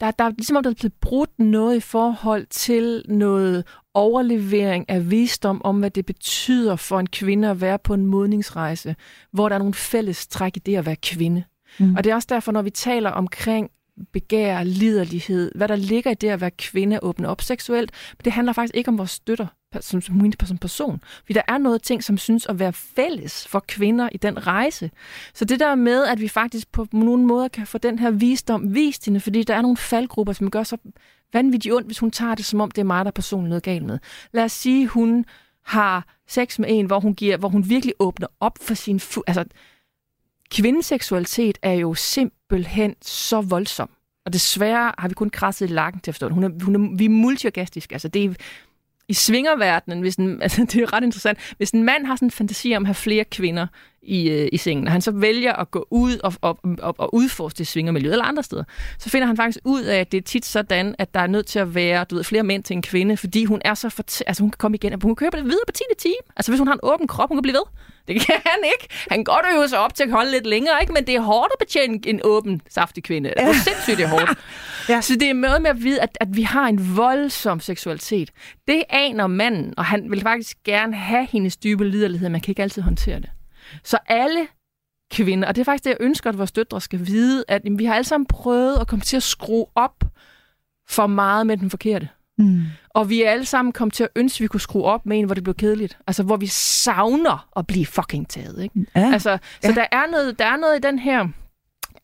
[0.00, 4.90] Der, der er ligesom om, der er blevet brudt noget i forhold til noget overlevering
[4.90, 8.96] af visdom om, hvad det betyder for en kvinde at være på en modningsrejse,
[9.32, 11.44] hvor der er nogle fælles træk i det at være kvinde.
[11.78, 11.94] Mm.
[11.94, 13.70] Og det er også derfor, når vi taler omkring
[14.12, 17.90] begær, liderlighed, hvad der ligger i det at være kvinde, åbne op seksuelt.
[18.18, 19.46] Men det handler faktisk ikke om vores støtter
[19.80, 21.00] som, som, som person.
[21.20, 24.90] Fordi der er noget ting, som synes at være fælles for kvinder i den rejse.
[25.34, 28.74] Så det der med, at vi faktisk på nogle måder kan få den her visdom
[28.74, 30.76] vist hende, fordi der er nogle faldgrupper, som gør så
[31.32, 33.84] vanvittigt ondt, hvis hun tager det, som om det er mig, der personligt noget galt
[33.84, 33.98] med.
[34.32, 35.24] Lad os sige, hun
[35.64, 38.96] har sex med en, hvor hun, giver, hvor hun virkelig åbner op for sin...
[38.96, 39.44] Fu- altså,
[40.50, 43.90] kvindeseksualitet er jo simpelthen så voldsom.
[44.26, 46.34] Og desværre har vi kun krasset i lakken til at forstå det.
[46.34, 47.92] Hun er, hun er, vi er multiorgastiske.
[47.92, 48.34] Altså, det er,
[49.10, 52.30] i svingerverdenen, hvis en, altså, det er ret interessant, hvis en mand har sådan en
[52.30, 53.66] fantasi om at have flere kvinder
[54.02, 57.14] i, øh, i sengen, og han så vælger at gå ud og, og, og, og
[57.14, 58.64] udforske det svingermiljø eller andre steder,
[58.98, 61.46] så finder han faktisk ud af, at det er tit sådan, at der er nødt
[61.46, 64.04] til at være du ved, flere mænd til en kvinde, fordi hun er så for,
[64.26, 65.82] altså hun kan komme igen, hun kan køre det videre på 10.
[65.98, 66.14] time.
[66.36, 67.62] Altså hvis hun har en åben krop, hun kan blive ved.
[68.08, 68.94] Det kan han ikke.
[69.10, 70.92] Han kan godt øve sig op til at holde lidt længere, ikke?
[70.92, 73.28] men det er hårdt at betjene en åben, saftig kvinde.
[73.28, 74.30] Det er sindssygt det er hårdt.
[74.88, 75.00] ja.
[75.00, 78.30] Så det er noget med at vide, at, at vi har en voldsom seksualitet.
[78.68, 82.62] Det aner manden, og han vil faktisk gerne have hendes dybe liderlighed, man kan ikke
[82.62, 83.30] altid håndtere det.
[83.84, 84.46] Så alle
[85.10, 87.78] kvinder, og det er faktisk det, jeg ønsker, at vores døtre skal vide, at jamen,
[87.78, 90.04] vi har alle sammen prøvet at komme til at skrue op
[90.88, 92.08] for meget med den forkerte.
[92.38, 92.62] Mm.
[92.90, 95.18] Og vi er alle sammen kommet til at ønske, at vi kunne skrue op med
[95.18, 95.98] en, hvor det blev kedeligt.
[96.06, 98.62] Altså, hvor vi savner at blive fucking taget.
[98.62, 98.86] Ikke?
[98.96, 99.12] Ja.
[99.12, 99.74] Altså, så ja.
[99.74, 101.28] der, er noget, der er noget i den her...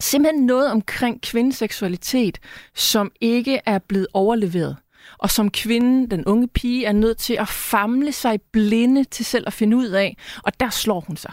[0.00, 2.38] Simpelthen noget omkring kvindeseksualitet,
[2.74, 4.76] som ikke er blevet overleveret.
[5.18, 9.44] Og som kvinde, den unge pige, er nødt til at famle sig blinde til selv
[9.46, 10.16] at finde ud af.
[10.42, 11.32] Og der slår hun sig.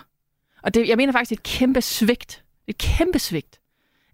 [0.63, 2.43] Og det, jeg mener faktisk, et kæmpe svigt.
[2.67, 3.59] Et kæmpe svigt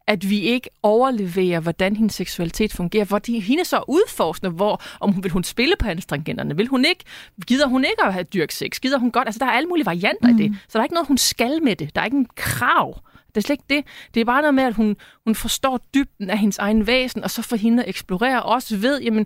[0.09, 5.23] at vi ikke overleverer, hvordan hendes seksualitet fungerer, fordi hende så udforskende, hvor, om hun
[5.23, 7.03] vil hun spille på stringenterne, vil hun ikke,
[7.47, 9.85] gider hun ikke at have dyrk sex, gider hun godt, altså der er alle mulige
[9.85, 10.39] varianter mm.
[10.39, 12.27] i det, så der er ikke noget, hun skal med det, der er ikke en
[12.35, 13.85] krav, det er slet ikke det.
[14.13, 17.31] Det er bare noget med, at hun, hun forstår dybden af hendes egen væsen, og
[17.31, 19.25] så får hende at eksplorere, og også ved, jamen,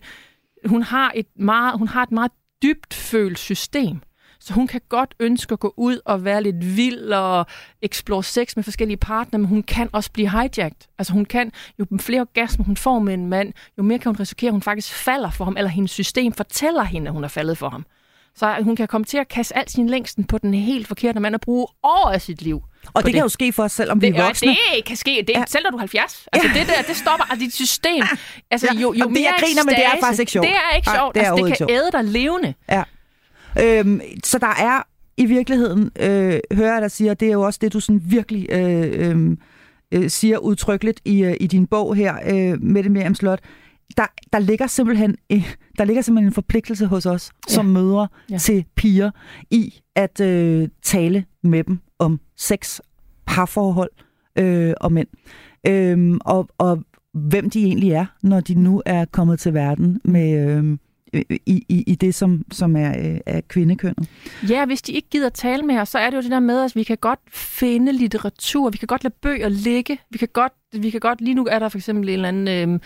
[0.66, 2.32] hun har et meget, hun har et meget
[2.64, 4.02] dybt følt system.
[4.46, 7.46] Så hun kan godt ønske at gå ud og være lidt vild og
[7.82, 10.88] explore sex med forskellige partnere, men hun kan også blive hijacked.
[10.98, 14.20] Altså hun kan, jo flere orgasmer hun får med en mand, jo mere kan hun
[14.20, 17.28] risikere, at hun faktisk falder for ham, eller hendes system fortæller hende, at hun er
[17.28, 17.86] faldet for ham.
[18.36, 21.36] Så hun kan komme til at kaste al sin længsten på den helt forkerte mand
[21.36, 22.64] og bruge år af sit liv.
[22.88, 24.50] Og det, det kan jo ske for os selv, om vi er voksne.
[24.76, 25.24] Det kan ske.
[25.28, 25.44] Det ja.
[25.48, 26.28] Selv når du er 70.
[26.34, 28.04] Altså det der, det stopper altså, dit system.
[28.52, 30.48] Altså jo, jo Jamen, det, mere jeg griner, men det er faktisk ikke sjovt.
[30.48, 31.18] Det er ikke sjovt.
[31.18, 31.72] Ej, det, er altså, det kan sjovt.
[31.72, 32.54] æde dig levende.
[32.70, 32.84] Ja.
[33.62, 34.84] Øhm, så der er
[35.18, 38.02] i virkeligheden, øh, hører jeg dig sige, og det er jo også det, du sådan
[38.06, 39.38] virkelig øh, øh,
[39.92, 43.40] øh siger udtrykkeligt i, øh, i din bog her, øh, Mette Miriam Slot,
[43.98, 47.54] der, der, ligger simpelthen, øh, der ligger simpelthen en forpligtelse hos os ja.
[47.54, 48.38] som mødre ja.
[48.38, 49.12] til piger
[49.52, 52.80] i at øh, tale med dem om sex,
[53.26, 53.92] parforhold
[54.36, 55.08] øh, og mænd.
[55.68, 60.48] Øh, og, og hvem de egentlig er, når de nu er kommet til verden med,
[60.48, 60.78] øh,
[61.14, 64.10] Øh, i, i, i det, som, som er, øh, er kvindekønnet.
[64.50, 66.64] Ja, hvis de ikke gider tale med os, så er det jo det der med,
[66.64, 70.54] at vi kan godt finde litteratur, vi kan godt lade bøger ligge, vi kan godt,
[70.74, 72.74] vi kan godt lige nu er der for eksempel en eller anden...
[72.74, 72.80] Øh,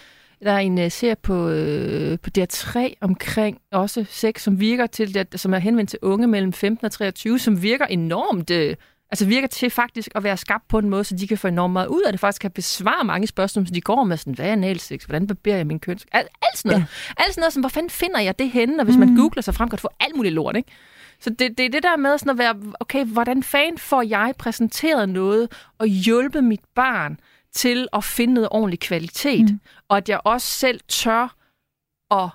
[0.44, 5.28] der er en uh, serie på, øh, på DR3 omkring også sex, som virker til,
[5.36, 8.76] som er henvendt til unge mellem 15 og 23, som virker enormt øh,
[9.12, 11.74] Altså virker til faktisk at være skabt på en måde, så de kan få enormt
[11.74, 12.20] meget ud af det.
[12.20, 15.04] Faktisk kan besvare mange spørgsmål, som de går med sådan, hvad er analsex?
[15.04, 16.00] Hvordan barberer jeg min køn?
[16.12, 16.82] Alt, alt sådan noget.
[16.82, 17.24] Ja.
[17.24, 18.80] Alt sådan noget, som, hvor fanden finder jeg det henne?
[18.80, 19.00] Og hvis mm.
[19.00, 20.72] man googler sig frem, kan du få alt muligt lort, ikke?
[21.20, 24.34] Så det, det er det der med sådan at være, okay, hvordan fanden får jeg
[24.38, 27.20] præsenteret noget og hjælpe mit barn
[27.54, 29.52] til at finde noget ordentlig kvalitet?
[29.52, 29.60] Mm.
[29.90, 31.36] Og at jeg også selv tør
[32.12, 32.30] at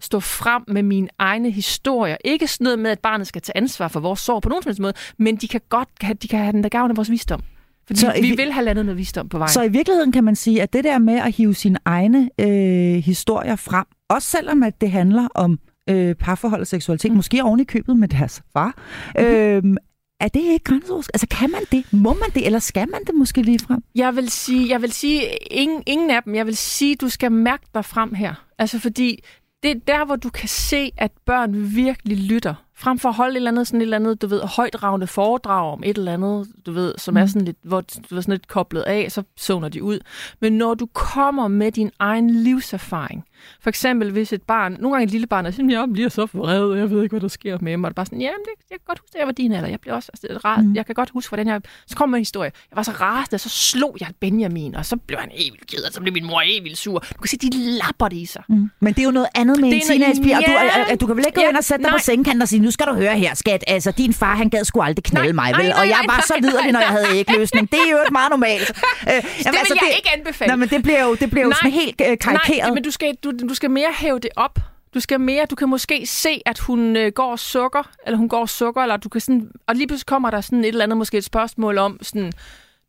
[0.00, 2.16] stå frem med mine egne historier.
[2.24, 4.70] Ikke sådan noget med, at barnet skal tage ansvar for vores sorg på nogen som
[4.70, 5.88] helst måde, men de kan godt
[6.22, 7.40] de kan have den der gavn af vores visdom.
[7.86, 9.52] Fordi så vi i, vil have landet noget visdom på vejen.
[9.52, 12.96] Så i virkeligheden kan man sige, at det der med at hive sine egne øh,
[12.96, 15.58] historier frem, også selvom at det handler om
[15.90, 17.16] øh, parforhold og seksualitet, mm.
[17.16, 18.74] måske oven i købet med deres far,
[19.18, 19.24] mm.
[19.24, 19.76] øh,
[20.20, 21.14] er det ikke grænseoverskridende?
[21.14, 21.92] Altså, kan man det?
[21.92, 22.46] Må man det?
[22.46, 23.82] Eller skal man det måske lige frem?
[23.94, 26.34] Jeg vil sige, jeg vil sige ingen, ingen af dem.
[26.34, 28.34] Jeg vil sige, du skal mærke dig frem her.
[28.58, 29.22] Altså, fordi
[29.66, 32.65] det er der, hvor du kan se, at børn virkelig lytter.
[32.78, 35.72] Frem for at holde et eller andet, sådan et eller andet, du ved, højdragende foredrag
[35.72, 37.18] om et eller andet, du ved, som mm.
[37.18, 39.98] er sådan lidt, hvor du er sådan lidt koblet af, så zoner de ud.
[40.40, 43.24] Men når du kommer med din egen livserfaring,
[43.60, 46.26] for eksempel hvis et barn, nogle gange et lille barn, er sådan, jeg bliver så
[46.32, 47.88] vred, jeg ved ikke, hvad der sker med mig.
[47.88, 49.52] Og det er bare sådan, jamen, det, jeg kan godt huske, at jeg var din
[49.52, 49.68] alder.
[49.68, 50.74] Jeg blev også altså, rar, mm.
[50.74, 51.60] jeg kan godt huske, hvordan jeg...
[51.86, 52.50] Så kommer en historie.
[52.70, 55.92] Jeg var så rasende, så slog jeg Benjamin, og så blev han evil ked, og
[55.92, 56.98] så blev min mor evil sur.
[56.98, 58.42] Du kan se, de lapper det i sig.
[58.48, 58.70] Mm.
[58.80, 61.16] Men det er jo noget andet med det en teenagepige, ja, og du, du kan
[61.16, 62.94] vel ikke gå ja, ind og sætte dig på sengekanten og sige, nu skal du
[62.94, 63.64] høre her, skat.
[63.66, 65.56] Altså, din far, han gad sgu aldrig knalde mig, vel?
[65.56, 67.70] Nej, nej, og jeg var så liderlig, når jeg havde ægløsning.
[67.72, 68.70] Det er jo ikke meget normalt.
[68.70, 70.48] Øh, jamen, det vil altså, jeg det, ikke anbefale.
[70.48, 72.58] Nej, men det bliver jo, det bliver jo sådan helt øh, karikeret.
[72.58, 74.58] Nej, men du skal, du, du skal mere hæve det op.
[74.94, 78.46] Du skal mere, du kan måske se, at hun øh, går sukker, eller hun går
[78.46, 81.18] sukker, eller du kan sådan, og lige pludselig kommer der sådan et eller andet, måske
[81.18, 82.32] et spørgsmål om, sådan,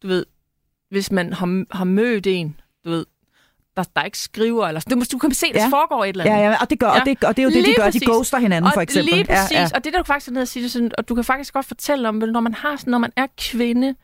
[0.03, 0.25] du ved,
[0.89, 3.05] hvis man har, har mødt en, du ved,
[3.77, 4.81] der, der ikke skriver, eller.
[4.89, 5.67] Du, du kan se, at der ja.
[5.67, 6.37] foregår et eller andet.
[6.37, 6.99] Ja, ja, og det, gør, ja.
[6.99, 7.83] og det, og det er jo det, lige de gør.
[7.83, 8.01] Præcis.
[8.01, 9.13] De ghoster hinanden, og for eksempel.
[9.13, 9.67] Lige præcis, ja, ja.
[9.75, 12.09] og det der du faktisk ned og sige, sådan, og du kan faktisk godt fortælle
[12.09, 13.95] om, når man har sådan, når man er kvinde,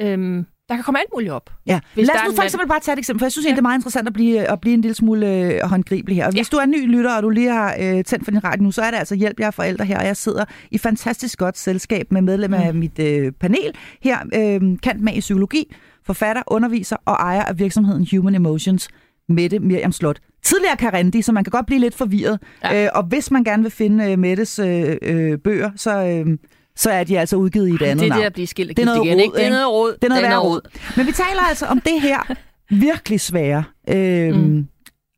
[0.00, 1.50] øhm, der kan komme alt muligt op.
[1.66, 1.80] Ja.
[1.94, 3.50] Lad os nu for eksempel bare tage et eksempel, for jeg synes ja.
[3.50, 6.26] det er meget interessant at blive, at blive en lille smule øh, håndgribelig her.
[6.26, 6.56] Og hvis ja.
[6.56, 8.82] du er ny lytter, og du lige har øh, tændt for din radio nu, så
[8.82, 12.22] er det altså Hjælp jer forældre her, og jeg sidder i fantastisk godt selskab med
[12.22, 12.64] medlemmer mm.
[12.64, 15.74] af mit øh, panel her, øh, kant med i psykologi,
[16.06, 18.88] forfatter, underviser og ejer af virksomheden Human Emotions,
[19.28, 20.18] Mette Miriam Slot.
[20.42, 22.40] Tidligere Karendi, så man kan godt blive lidt forvirret.
[22.64, 22.84] Ja.
[22.84, 26.04] Øh, og hvis man gerne vil finde øh, Mettes øh, øh, bøger, så...
[26.06, 26.38] Øh,
[26.76, 28.10] så er de altså udgivet i et andet navn.
[28.10, 29.36] Det er det at blive skilt det er noget igen, ikke?
[29.36, 29.92] Det er noget råd.
[29.92, 30.60] Det er noget, det er noget råd.
[30.96, 32.34] Men vi taler altså om det her
[32.86, 34.66] virkelig svære øh, mm.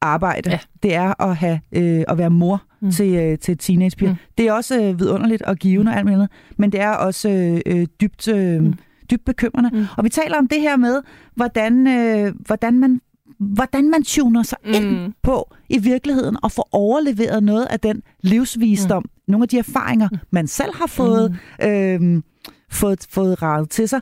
[0.02, 0.50] arbejde.
[0.50, 0.58] Ja.
[0.82, 2.90] Det er at have øh, at være mor mm.
[2.90, 4.12] til, øh, til teenagepiger.
[4.12, 4.16] Mm.
[4.38, 7.60] Det er også øh, vidunderligt og givende og alt muligt men det er også øh,
[7.66, 8.74] øh, dybt, øh, mm.
[9.10, 9.70] dybt bekymrende.
[9.72, 9.86] Mm.
[9.96, 11.02] Og vi taler om det her med,
[11.34, 13.00] hvordan, øh, hvordan man
[13.38, 14.72] hvordan man tuner sig mm.
[14.72, 19.10] ind på i virkeligheden og få overleveret noget af den livsvisdom, mm.
[19.28, 20.18] nogle af de erfaringer, mm.
[20.30, 21.66] man selv har fået, mm.
[21.66, 22.24] øhm,
[22.70, 24.00] fået, fået radet til sig.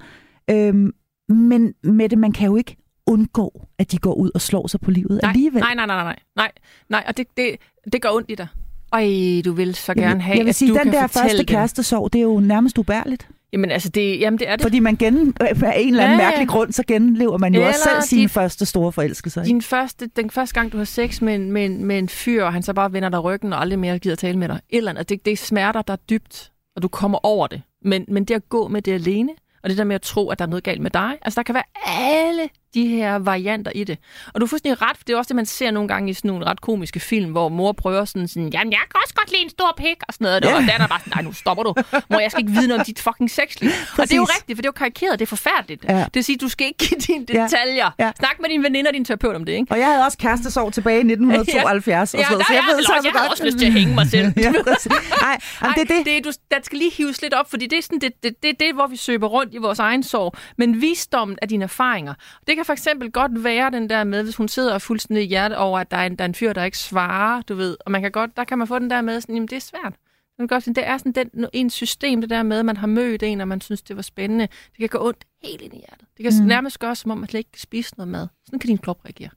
[0.51, 0.93] Øhm,
[1.29, 4.81] men med det, man kan jo ikke undgå, at de går ud og slår sig
[4.81, 5.61] på livet nej, alligevel.
[5.61, 6.53] Nej, nej, nej, nej, nej,
[6.89, 7.57] nej, og det, det,
[7.93, 8.47] Det gør ondt i dig.
[8.93, 11.31] Ej, du vil så gerne have, jeg vil at sige, du den kan der fortælle
[11.31, 13.29] første kærestesorg, det er jo nærmest ubærligt.
[13.55, 14.63] Jamen altså, det, jamen, det er det.
[14.63, 17.69] Fordi man gen, af en eller anden Ja, mærkelig grund, så genlever man jo Eller
[17.69, 19.43] også selv sine første store forelskelser.
[19.43, 19.49] ikke?
[19.49, 22.45] Din første, den første gang, du har sex med en, med, en, med en fyr,
[22.45, 24.61] og han så bare vender dig ryggen og aldrig mere gider tale med dig.
[24.71, 25.09] Et eller andet.
[25.09, 27.63] Det, det smerter dig dybt, og du kommer over det.
[27.85, 29.31] Men, men det at gå med det alene,
[29.63, 31.19] og det der med at tro, at der er noget galt med dig.
[31.23, 33.99] Altså, der kan være alle de her varianter i det.
[34.35, 36.15] Og du er fuldstændig ret, for det er også det, man ser nogle gange i
[36.15, 39.31] sådan nogle ret komiske film, hvor mor prøver sådan, sådan jamen, jeg kan også godt
[39.31, 40.45] lide en stor pik, og sådan noget.
[40.45, 40.57] Ja.
[40.57, 41.75] Og der er der bare sådan, nej, nu stopper du.
[42.11, 43.71] Mor, jeg skal ikke vide noget om dit fucking sexliv.
[43.99, 45.85] Og det er jo rigtigt, for det er jo karikeret, det er forfærdeligt.
[45.89, 45.99] Ja.
[45.99, 47.43] Det vil sige, du skal ikke give dine Ja.
[47.43, 47.91] detaljer.
[47.99, 48.11] Ja.
[48.19, 49.67] Snak med din veninde og din terapeut om det, ikke?
[49.73, 52.15] Og jeg havde også kærestesorg tilbage i 1972.
[52.15, 53.09] Ja, og sådan der så er jeg jeg ved så også.
[53.09, 54.33] Jeg havde også lyst til at hænge mig selv.
[54.37, 54.51] ja.
[54.51, 56.07] Nej, det er det.
[56.07, 58.61] det, du, der skal lige hives lidt op, fordi det er sådan, det, det, det,
[58.61, 60.35] det, er, hvor vi søber rundt i vores egen sorg.
[60.59, 62.15] Men visdommen af dine erfaringer.
[62.47, 65.27] Det kan for eksempel godt være den der med, hvis hun sidder og fuldstændig i
[65.27, 67.77] hjerte over, at der er, en, der er en fyr, der ikke svarer, du ved.
[67.81, 69.61] Og man kan godt, der kan man få den der med, sådan, jamen det er
[69.61, 69.95] svært.
[70.39, 72.77] Man kan godt, sige, det er sådan den, en system, det der med, at man
[72.77, 74.47] har mødt en, og man synes, det var spændende.
[74.47, 76.09] Det kan gå ondt helt ind i hjertet.
[76.17, 76.47] Det kan Mm.
[76.49, 78.27] nærmest gøre, som om man slet ikke kan spise noget mad.
[78.45, 79.31] Sådan kan din krop reagere.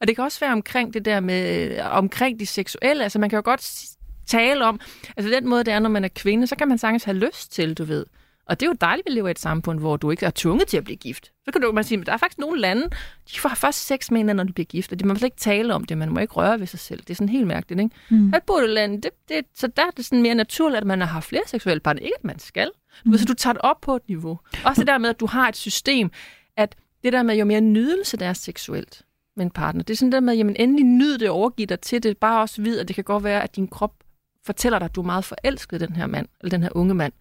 [0.00, 3.02] Og det kan også være omkring det der med, omkring de seksuelle.
[3.02, 3.74] Altså man kan jo godt
[4.26, 4.80] tale om,
[5.16, 7.52] altså den måde det er, når man er kvinde, så kan man sagtens have lyst
[7.52, 8.06] til, du ved.
[8.46, 10.30] Og det er jo dejligt, at vi lever i et samfund, hvor du ikke er
[10.34, 11.32] tvunget til at blive gift.
[11.44, 12.82] Så kan du man sige, at der er faktisk nogle lande,
[13.32, 15.36] de får først sex med hinanden, når de bliver gift, og de må slet ikke
[15.36, 17.00] tale om det, man må ikke røre ved sig selv.
[17.00, 17.96] Det er sådan helt mærkeligt, ikke?
[18.08, 18.34] Mm.
[18.34, 20.86] At bo i et land, det, det, så der er det sådan mere naturligt, at
[20.86, 22.02] man har flere seksuelle partner.
[22.02, 22.70] Ikke, at man skal.
[23.04, 24.38] Du, ved, så du tager det op på et niveau.
[24.64, 26.10] Også det der med, at du har et system,
[26.56, 29.02] at det der med, jo mere nydelse der er seksuelt
[29.36, 31.80] med en partner, det er sådan der med, jamen endelig nyd det og overgive dig
[31.80, 32.18] til det.
[32.18, 33.94] Bare også vide, at det kan godt være, at din krop
[34.46, 37.12] fortæller dig, at du er meget forelsket den her mand, eller den her unge mand.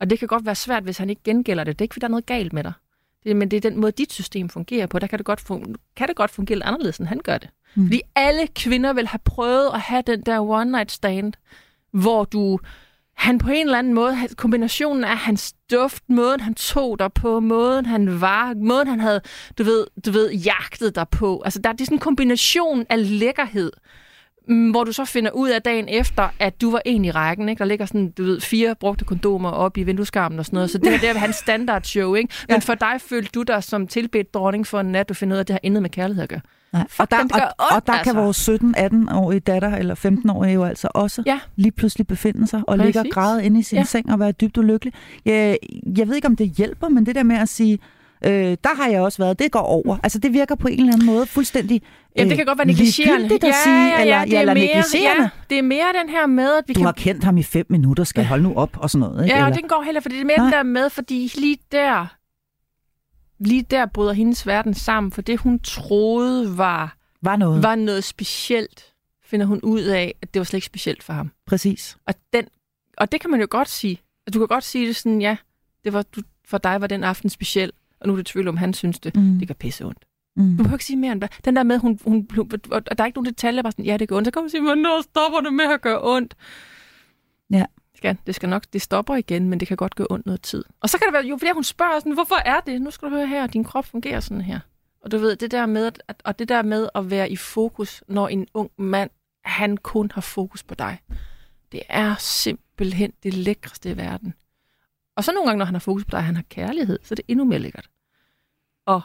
[0.00, 1.78] Og det kan godt være svært, hvis han ikke gengælder det.
[1.78, 2.72] Det er ikke, fordi der er noget galt med dig.
[3.24, 4.98] Det, men det er den måde, dit system fungerer på.
[4.98, 7.50] Der kan det godt, fun- kan det godt fungere anderledes, end han gør det.
[7.74, 7.86] Mm.
[7.86, 11.32] Fordi alle kvinder vil have prøvet at have den der one night stand,
[11.90, 12.58] hvor du
[13.14, 17.40] han på en eller anden måde, kombinationen af hans duft, måden han tog dig på,
[17.40, 19.20] måden han var, måden han havde,
[19.58, 21.42] du ved, du ved jagtet dig på.
[21.44, 23.72] Altså der er sådan en kombination af lækkerhed,
[24.70, 27.48] hvor du så finder ud af dagen efter, at du var en i rækken.
[27.48, 27.58] Ikke?
[27.58, 30.70] Der ligger sådan, du ved, fire brugte kondomer op i vindueskarmen og sådan noget.
[30.70, 32.14] Så det, her, det er hans standard show.
[32.14, 32.34] Ikke?
[32.48, 32.58] Men Ja.
[32.58, 35.40] for dig følte du dig som tilbedt dronning for en nat, du finder ud af,
[35.40, 36.40] at det har intet med kærlighed at gøre.
[36.72, 36.82] Nej.
[36.88, 37.34] Fuck, Og der, og, ondt,
[37.76, 38.12] og der altså.
[38.12, 41.40] kan vores 17-18-årige datter eller 15-årige jo altså også Ja.
[41.56, 43.14] lige pludselig befinde sig og ligge og Præcis.
[43.14, 43.84] græde inde i sin Ja.
[43.84, 44.94] seng og være dybt ulykkelig.
[45.24, 45.58] Jeg,
[45.98, 47.78] jeg ved ikke, om det hjælper, men det der med at sige,
[48.24, 49.98] øh, der har jeg også været, det går over.
[50.02, 51.82] Altså det virker på en eller anden måde fuldstændig
[52.16, 53.18] Jamen, det kan godt være negligerende.
[53.18, 54.84] ligegyldigt at sige, eller, det er eller mere.
[54.94, 56.84] Ja, det er mere den her med, at vi Du kan...
[56.84, 59.24] har kendt ham i fem minutter, skal holde nu op og sådan noget.
[59.24, 59.36] Ikke?
[59.36, 60.44] Ja, og eller, det går heller, for det er mere Nej.
[60.46, 62.06] den der med, fordi lige der,
[63.38, 68.04] lige der bryder hendes verden sammen, for det hun troede var, var noget, var noget
[68.04, 68.84] specielt,
[69.24, 71.30] finder hun ud af, at det var slet ikke specielt for ham.
[71.46, 71.96] præcis.
[72.06, 72.44] Og, den,
[72.98, 73.98] og det kan man jo godt sige.
[74.34, 75.36] Du kan godt sige det sådan, ja,
[75.84, 78.56] det var, du, for dig var den aften speciel, og nu er det tvivl om,
[78.56, 79.16] han synes det.
[79.16, 79.38] Mm.
[79.38, 80.04] Det gør pisse ondt.
[80.36, 80.50] Mm.
[80.50, 81.30] Du behøver ikke sige mere end det.
[81.44, 82.28] Den der med, hun, hun,
[82.70, 84.26] og der er ikke nogen detaljer, bare sådan, ja, det gør ondt.
[84.26, 86.36] Så kan man sige, hvornår stopper det med at gøre ondt?
[87.50, 87.64] Ja.
[87.92, 90.42] Det skal, det skal nok, det stopper igen, men det kan godt gøre ondt noget
[90.42, 90.64] tid.
[90.80, 92.82] Og så kan det være, jo flere hun spørger sådan, hvorfor er det?
[92.82, 94.60] Nu skal du høre her, din krop fungerer sådan her.
[95.00, 98.02] Og du ved, det der med, at, og det der med at være i fokus,
[98.08, 99.10] når en ung mand,
[99.44, 100.98] han kun har fokus på dig.
[101.72, 104.34] Det er simpelthen det lækreste i verden.
[105.18, 107.16] Og så nogle gange, når han har fokus på dig, han har kærlighed, så er
[107.16, 107.88] det endnu mere lækkert.
[108.86, 109.00] Og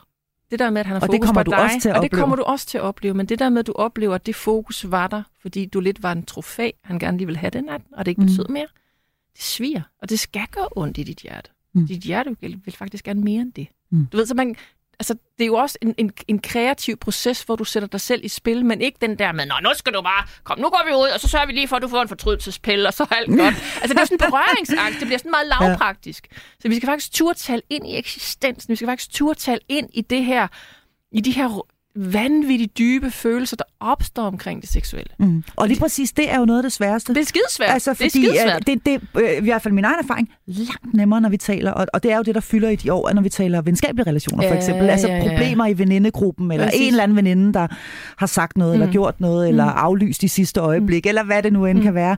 [0.51, 1.89] det der med, at han har Og det fokus kommer på du dig, også til
[1.89, 2.19] at og det opleve.
[2.19, 4.35] kommer du også til at opleve, men det der med, at du oplever, at det
[4.35, 7.63] fokus var der, fordi du lidt var en trofæ, han gerne lige ville have den
[7.63, 8.27] nat, og det ikke Mm.
[8.27, 8.67] betød mere,
[9.33, 11.49] det sviger, og det skal gøre ondt i dit hjerte.
[11.73, 11.87] Mm.
[11.87, 13.67] Dit hjerte vil, vil faktisk gerne mere end det.
[13.89, 14.05] Mm.
[14.11, 14.55] Du ved, så man,
[14.99, 18.25] altså, det er jo også en, en, en kreativ proces, hvor du sætter dig selv
[18.25, 20.83] i spil, men ikke den der med, Nå, nu skal du bare, kom, nu går
[20.87, 23.03] vi ud, og så sørger vi lige for, at du får en fortrydelsespille, og så
[23.03, 23.55] er alt godt.
[23.81, 26.27] altså, det er sådan en berøringsangst, det bliver sådan meget lavpraktisk.
[26.59, 29.89] Så vi skal faktisk turde tale ind i eksistensen, vi skal faktisk turde tale ind
[29.93, 30.47] i det her,
[31.11, 31.47] i de her
[31.95, 35.09] vanvittigt dybe følelser, der opstår omkring det seksuelle.
[35.19, 35.43] Mm.
[35.55, 37.13] Og lige præcis, det er jo noget af det sværeste.
[37.13, 37.69] Det er skidesvært.
[37.73, 38.67] Altså, fordi det er skidesvært.
[38.67, 41.85] det, det øh, i hvert fald min egen erfaring, langt nemmere, når vi taler, og,
[41.93, 44.43] og det er jo det, der fylder i de år, når vi taler venskabelige relationer,
[44.43, 44.89] for Ja, eksempel.
[44.89, 45.29] Altså ja, ja.
[45.29, 46.81] problemer i venindegruppen, eller Præcis.
[46.81, 47.67] en eller anden veninde, der
[48.17, 48.73] har sagt noget, mm.
[48.73, 48.91] eller Mm.
[48.91, 51.09] gjort noget, eller aflyst i sidste øjeblik, mm.
[51.09, 51.83] eller hvad det nu end mm.
[51.83, 52.17] kan være.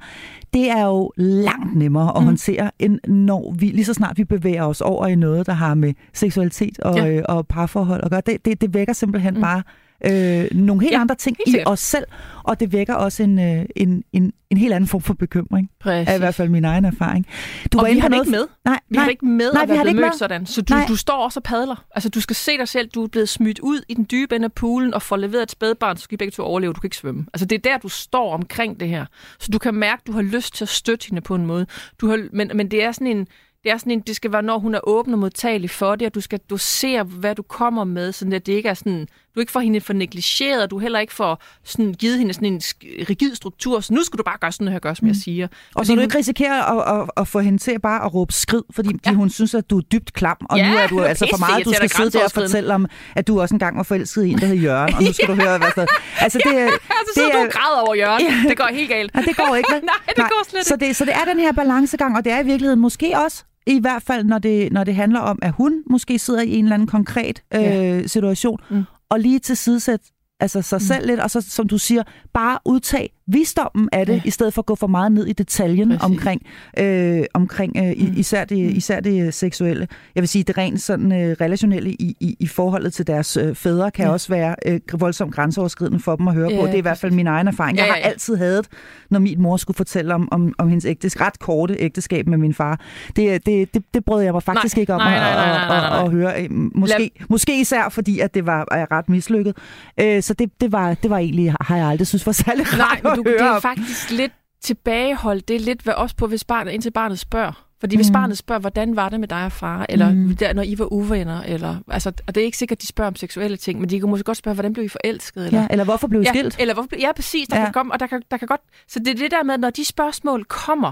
[0.55, 2.25] Det er jo langt nemmere at Mm.
[2.25, 5.73] håndtere, end når vi, lige så snart vi bevæger os over i noget, der har
[5.73, 7.09] med seksualitet og, Ja.
[7.09, 8.21] øh, og parforhold at gøre.
[8.25, 9.41] Det, det, det vækker simpelthen mm.
[9.41, 9.61] Bare
[10.05, 12.05] øh, nogle helt Ja, andre ting helt i os selv,
[12.43, 16.09] og det vækker også en, øh, en, en, en helt anden form for bekymring, Præcis.
[16.09, 17.27] er i hvert fald min egen erfaring.
[17.73, 18.25] Du og var vi har det noget...
[18.25, 18.47] ikke med.
[18.65, 20.15] Nej, Vi har nej, det ikke med Nej, at vi være har blevet ikke mødt
[20.15, 20.45] sådan.
[20.45, 20.85] Så du, Nej.
[20.87, 21.85] du står også og padler.
[21.95, 22.87] Altså, du skal se dig selv.
[22.87, 25.51] Du er blevet smidt ud i den dybe ende af poolen og får leveret et
[25.51, 26.73] spædbarn, så skal I begge to overleve.
[26.73, 27.25] Du kan ikke svømme.
[27.33, 29.05] Altså, det er der, du står omkring det her.
[29.39, 31.65] Så du kan mærke, at du har lyst til at støtte hende på en måde.
[32.01, 33.27] Du har, men, men det er sådan en...
[33.63, 36.05] Det er sådan en, det skal være, når hun er åben og modtagelig for det,
[36.05, 39.51] og du skal dosere, hvad du kommer med, at det ikke er sådan, du ikke
[39.51, 42.61] får hende for negligeret, og du heller ikke får sådan, givet hende sådan en
[43.09, 45.47] rigid struktur, så nu skal du bare gøre sådan her, gør, som jeg siger.
[45.75, 48.33] Og så du hun- ikke risikerer at, at, at få hende til bare at råbe
[48.33, 49.11] skrid, fordi Ja.
[49.13, 51.37] hun synes, at du er dybt klam, og Ja, nu er du er altså for
[51.39, 54.29] meget, du skal sidde der og fortælle om, at du også engang var forelsket i
[54.31, 55.85] en, der hed Jørgen, og nu skal du høre, hvad der
[56.19, 58.25] Altså, det, er- Ja, så sidder det du er- og græder over hjørnet.
[58.25, 58.49] Ja.
[58.49, 59.11] Det går helt galt.
[59.15, 59.69] Ja, det går ikke?
[59.71, 62.39] Nej, det går slet så det, så det er den her balancegang, og det er
[62.41, 65.73] i virkeligheden måske også, i hvert fald når det, når det handler om, at hun
[65.89, 68.07] måske sidder i en eller anden konkret øh, Ja.
[68.07, 68.83] situation, Mm.
[69.09, 70.01] Og lige tilsidesæt
[70.39, 70.79] altså sig mm.
[70.79, 74.17] selv lidt, og så, som du siger, bare udtag visdommen af det, Ja.
[74.17, 74.21] ja.
[74.25, 76.03] i stedet for at gå for meget ned i detaljen Præcis.
[76.03, 76.41] omkring,
[76.79, 78.13] øh, omkring øh, Mm.
[78.17, 79.87] især, det, især det øh, seksuelle.
[80.15, 83.55] Jeg vil sige, det rent sådan øh, relationelle i, i, i forholdet til deres øh,
[83.55, 84.07] fædre kan Ja.
[84.09, 84.13] ja.
[84.13, 86.65] også være øh, voldsomt grænseoverskridende for dem at høre Ja, på.
[86.65, 87.77] Det er i hvert fald min egen erfaring.
[87.77, 88.07] Ja, Jeg ja, har ja.
[88.07, 88.67] altid hadet,
[89.09, 92.53] når min mor skulle fortælle om, om, om hendes ægtes, ret korte ægteskab med min
[92.53, 92.79] far.
[93.15, 95.45] Det, det, det, det brød jeg mig faktisk Nej, ikke om nej, at, nej, nej,
[95.45, 95.99] nej, nej, at, nej.
[95.99, 96.43] at, at høre.
[96.43, 99.57] Øh, Måske, måske især fordi, at det var ret mislykket.
[100.01, 103.03] Øh, Så det, det, var, det var egentlig, har jeg aldrig synes var særlig rart
[103.03, 105.47] Nej, du, høre det er faktisk lidt tilbageholdt.
[105.47, 107.61] Det er lidt hvad også på, hvis barnet, indtil barnet spørger.
[107.79, 108.13] Fordi hvis Mm.
[108.13, 110.35] barnet spørger, hvordan var det med dig og far, eller Mm.
[110.37, 113.15] der, når I var uvenner, eller, altså, og det er ikke sikkert, de spørger om
[113.15, 115.45] seksuelle ting, men de kan måske godt spørge, hvordan blev I forelsket?
[115.45, 116.55] Eller, Ja, eller hvorfor blev I ja, skilt?
[116.59, 117.47] Eller hvorfor, ja, præcis.
[117.47, 117.61] Der ja.
[117.61, 117.65] Ja.
[117.67, 118.61] kan komme, og der kan, der kan godt...
[118.87, 120.91] Så det er det der med, at når de spørgsmål kommer,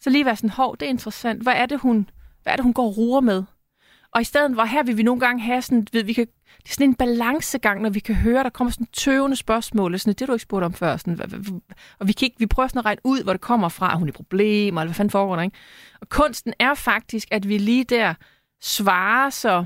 [0.00, 1.42] så lige være sådan, hov, det er interessant.
[1.42, 2.08] Hvad er det, hun,
[2.42, 3.42] hvad er det, hun går og ruer med?
[4.14, 6.26] Og i stedet var her vil vi nogle gange have sådan, ved, vi kan,
[6.62, 10.14] det er sådan en balancegang, når vi kan høre, der kommer sådan tøvende spørgsmål, sådan,
[10.14, 10.96] det du ikke spurgt om før.
[10.96, 11.20] Sådan,
[11.98, 13.96] og vi, kan ikke, vi prøver sådan at regne ud, hvor det kommer fra, er
[13.96, 15.56] hun i problemer, eller hvad fanden foregår der, ikke?
[16.00, 18.14] Og kunsten er faktisk, at vi lige der
[18.62, 19.64] svarer så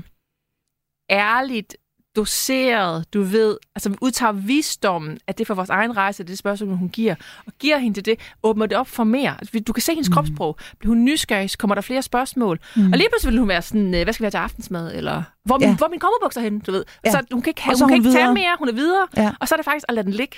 [1.09, 1.77] ærligt,
[2.15, 6.29] doseret, du ved, altså vi udtager visdommen, at det er for vores egen rejse, det
[6.29, 9.35] er det spørgsmål, hun giver, og giver hende det, åbner det op for mere.
[9.39, 10.13] Altså, du kan se hendes mm.
[10.13, 10.57] kropssprog.
[10.79, 12.59] Bliver hun nysgerrig, kommer der flere spørgsmål.
[12.75, 12.91] Mm.
[12.91, 15.23] Og lige pludselig vil hun være sådan, øh, hvad skal vi have til aftensmad, eller
[15.43, 15.75] hvor, min, Ja.
[15.75, 16.85] hvor mine kommerbukser henne, du ved.
[17.05, 17.11] Ja.
[17.11, 18.33] Så hun kan ikke, have, hun er kan hun ikke tage videre.
[18.33, 19.31] mere, hun er videre, Ja.
[19.39, 20.35] og så er det faktisk at lade den ligge.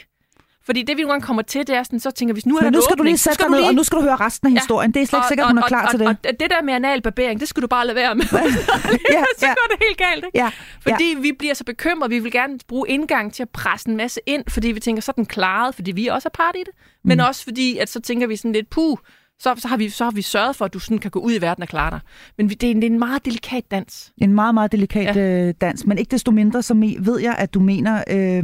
[0.67, 2.61] Fordi det, vi nogle gange kommer til, det er sådan, så tænker vi, nu er
[2.61, 3.11] Men der nu en skal du åbning.
[3.13, 4.91] lige Så sætte dig du ned, lige- og nu skal du høre resten af historien.
[4.93, 6.07] Det er slet ikke sikkert, hun er klar og, til det.
[6.07, 8.25] Og, og det der med analbarbering, det skal du bare lade være med.
[9.15, 9.53] Ja, så ja.
[9.53, 10.37] går det helt galt, ikke?
[10.37, 10.49] Ja,
[10.81, 14.19] Fordi vi bliver så bekymrede, vi vil gerne bruge indgang til at presse en masse
[14.25, 16.73] ind, fordi vi tænker, så er den klaret, fordi vi også er part i det.
[17.03, 17.23] Men Mm.
[17.27, 18.97] også fordi, at så tænker vi sådan lidt, puh,
[19.39, 21.33] så, så, har vi, så har vi sørget for, at du sådan kan gå ud
[21.33, 21.99] i verden og klare dig.
[22.37, 24.13] Men det, er en, det er en meget delikat dans.
[24.17, 25.47] En meget, meget delikat ja.
[25.47, 25.85] øh, dans.
[25.85, 28.43] Men ikke desto mindre, så ved jeg, at du mener øh,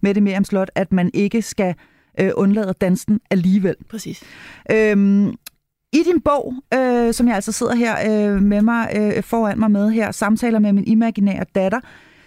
[0.00, 1.74] med det Miriam Slot, at man ikke skal
[2.20, 3.76] øh, undlade dansen alligevel.
[3.90, 4.22] Præcis.
[4.70, 5.28] Øhm,
[5.92, 7.94] I din bog, øh, som jeg altså sidder her
[8.34, 11.80] øh, med mig øh, foran mig med her, samtaler med min imaginære datter,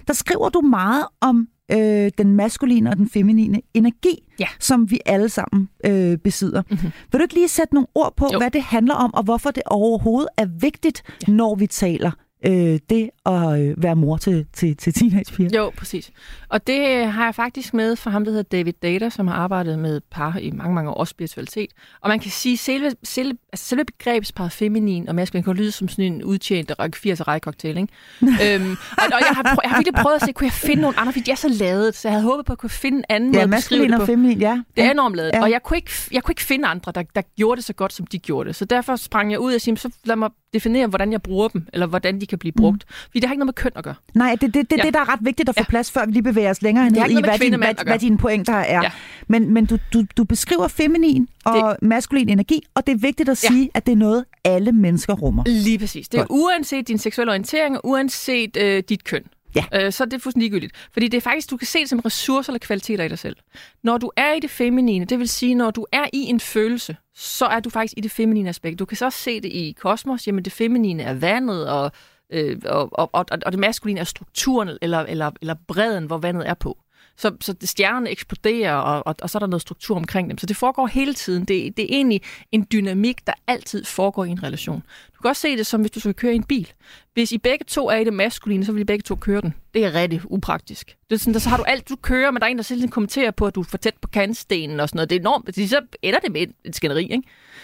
[0.08, 4.48] der skriver du meget om øh, den maskuline og den feminine energi, Ja.
[4.60, 6.62] som vi alle sammen øh, besidder.
[6.70, 6.78] Mhm.
[7.12, 8.38] Vil du ikke lige sætte nogle ord på, jo.
[8.40, 11.34] hvad det handler om, og hvorfor det overhovedet er vigtigt, ja.
[11.34, 12.12] når vi taler
[12.46, 15.50] øh, det at øh, være mor til, til, til teenagepiger?
[15.56, 16.12] Jo, præcis.
[16.50, 19.80] Og det har jeg faktisk med fra ham, der hedder David Data, som har arbejdet
[19.80, 21.70] med par i mange, mange år, spiritualitet.
[22.02, 25.72] Og man kan sige, at selve, selve, altså selve begrebsparet feminin og maskulin kan lyde
[25.72, 27.94] som sådan en udtjent 80'er rejcocktail, ikke?
[28.56, 30.82] øhm, og, og jeg, har prø- jeg har virkelig prøvet at se, kunne jeg finde
[30.82, 32.98] nogle andre, fordi de er så lavet, så jeg havde håbet på at kunne finde
[32.98, 34.06] en anden måde Ja, at beskrive maskulin det og på.
[34.06, 34.62] feminin, ja.
[34.76, 35.30] Det er enormt lavet.
[35.34, 35.38] Ja.
[35.38, 35.44] Ja.
[35.44, 37.94] Og jeg kunne, ikke, jeg kunne ikke finde andre, der, der gjorde det så godt,
[37.94, 38.56] som de gjorde det.
[38.56, 41.68] Så derfor sprang jeg ud og sagde, så lad mig definere, hvordan jeg bruger dem,
[41.74, 42.86] eller hvordan de kan blive brugt.
[42.88, 42.94] Mm.
[43.18, 43.96] Fordi det har ikke noget med køn at gøre.
[44.14, 44.84] Nej, det er det, det, Ja.
[44.84, 45.70] det, der er ret vigtigt at få Ja.
[45.70, 48.54] plads, før vi lige bevæger os længere ned i, hvad, din, hvad, hvad dine pointer
[48.54, 48.82] er.
[48.84, 48.92] Ja.
[49.28, 51.88] Men, men du, du, du beskriver feminin og det.
[51.88, 53.48] maskulin energi, og det er vigtigt at Ja.
[53.48, 55.44] sige, at det er noget, alle mennesker rummer.
[55.46, 56.10] Lige præcis.
[56.10, 56.30] Det er Godt.
[56.42, 59.24] uanset din seksuelle orientering, uanset øh, dit køn.
[59.56, 59.86] Ja.
[59.86, 60.74] Øh, så er det fuldstændig ligegyldigt.
[60.94, 63.36] Fordi det er faktisk, du kan se det som ressourcer eller kvaliteter i dig selv.
[63.84, 66.96] Når du er i det feminine, det vil sige, når du er i en følelse,
[67.16, 68.80] så er du faktisk i det feminine aspekt.
[68.80, 71.92] Du kan så også se det i kosmos, jamen det feminine er vandet, og,
[72.30, 76.50] øh, og, og, og, og det maskuline er strukturen eller, eller, eller bredden, hvor vandet
[76.50, 76.78] er på.
[77.18, 80.38] Så, så det- stjernerne eksploderer, og, og, og så er der noget struktur omkring dem.
[80.38, 81.46] Så det foregår hele tiden.
[81.46, 84.84] Det, det er egentlig en dynamik, der altid foregår i en relation.
[85.16, 86.72] Du kan også se det som, hvis du skal køre i en bil.
[87.14, 89.54] Hvis I begge to er i det maskuline, så vil I begge to køre den.
[89.74, 90.96] Det er rigtig upraktisk.
[91.10, 92.64] Det er sådan, der, så har du alt, du kører, men der er en, der
[92.64, 95.10] selv kommenterer på, at du er for tæt på kantstenen og sådan noget.
[95.10, 95.70] Det er enormt.
[95.70, 97.24] Så ender det med et, et skænderi, ikke?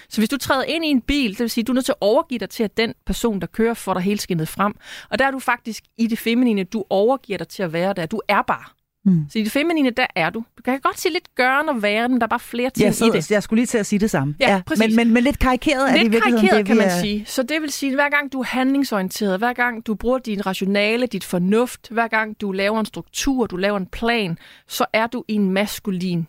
[0.09, 1.85] Så hvis du træder ind i en bil, det vil sige, at du er nødt
[1.85, 4.75] til at overgive dig til, at den person, der kører, får dig helt skinnet frem.
[5.09, 8.06] Og der er du faktisk i det feminine, du overgiver dig til at være der.
[8.06, 8.83] Du er bare.
[9.06, 9.25] Mm.
[9.29, 10.43] Så i det feminine, der er du.
[10.58, 12.91] Du kan godt sige lidt gørende og være, men der er bare flere ting ja,
[12.91, 13.31] så, i det.
[13.31, 14.35] Jeg skulle lige til at sige det samme.
[14.39, 14.79] Ja, præcis.
[14.87, 16.97] Men, men, men lidt karikeret er det i Lidt virkeligheden karikeret, det, vi kan man
[16.97, 17.25] er- sige.
[17.25, 20.45] Så det vil sige, at hver gang du er handlingsorienteret, hver gang du bruger din
[20.45, 24.37] rationale, dit fornuft, hver gang du laver en struktur, du laver en plan,
[24.67, 26.27] så er du i en maskulin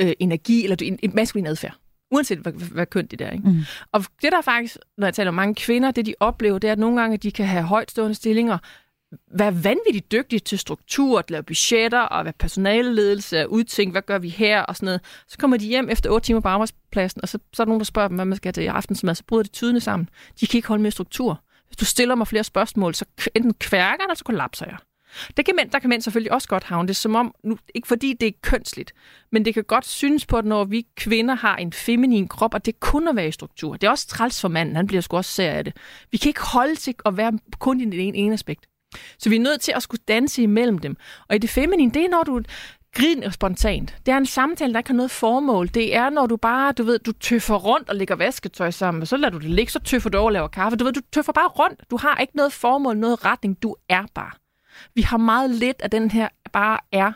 [0.00, 1.74] øh, energi, eller du- en, en maskulin adfærd.
[2.14, 3.30] Uanset hvad, hvad, hvad køn det er.
[3.30, 3.48] Ikke?
[3.48, 3.60] Mm.
[3.92, 6.72] Og det der faktisk, når jeg taler om mange kvinder, det de oplever, det er,
[6.72, 8.58] at nogle gange de kan have højtstående stillinger,
[9.34, 14.18] være vanvittigt dygtige til struktur, at lave budgetter og være personaleledelse, og udtænke, hvad gør
[14.18, 15.00] vi her og sådan noget.
[15.28, 17.80] Så kommer de hjem efter 8 timer på arbejdspladsen, og så, så er der nogen,
[17.80, 20.08] der spørger dem, hvad man skal have til aftensmad, så bryder de tydende sammen.
[20.40, 21.42] De kan ikke holde med struktur.
[21.66, 23.04] Hvis du stiller mig flere spørgsmål, så
[23.34, 24.76] enten kværker eller så kollapser jeg.
[25.36, 27.88] Det kan mænd, der kan mænd selvfølgelig også godt havne det, som om, nu, ikke
[27.88, 28.92] fordi det er kønsligt,
[29.32, 32.66] men det kan godt synes på, at når vi kvinder har en feminin krop, og
[32.66, 33.76] det kun at være i struktur.
[33.76, 35.76] Det er også træls for manden, han bliver sgu også sær af det.
[36.10, 38.66] Vi kan ikke holde til at være kun i den ene, ene aspekt.
[39.18, 40.96] Så vi er nødt til at skulle danse imellem dem.
[41.28, 42.42] Og i det feminine, det er, når du
[42.94, 43.96] griner spontant.
[44.06, 45.68] Det er en samtale, der ikke har noget formål.
[45.68, 49.08] Det er, når du bare, du ved, du tøffer rundt og lægger vasketøj sammen, og
[49.08, 50.76] så lader du det ligge, så tøffer du over og laver kaffe.
[50.76, 51.80] Du ved, du tøffer bare rundt.
[51.90, 53.62] Du har ikke noget formål, noget retning.
[53.62, 54.30] Du er bare.
[54.94, 57.12] Vi har meget lidt af den her bare er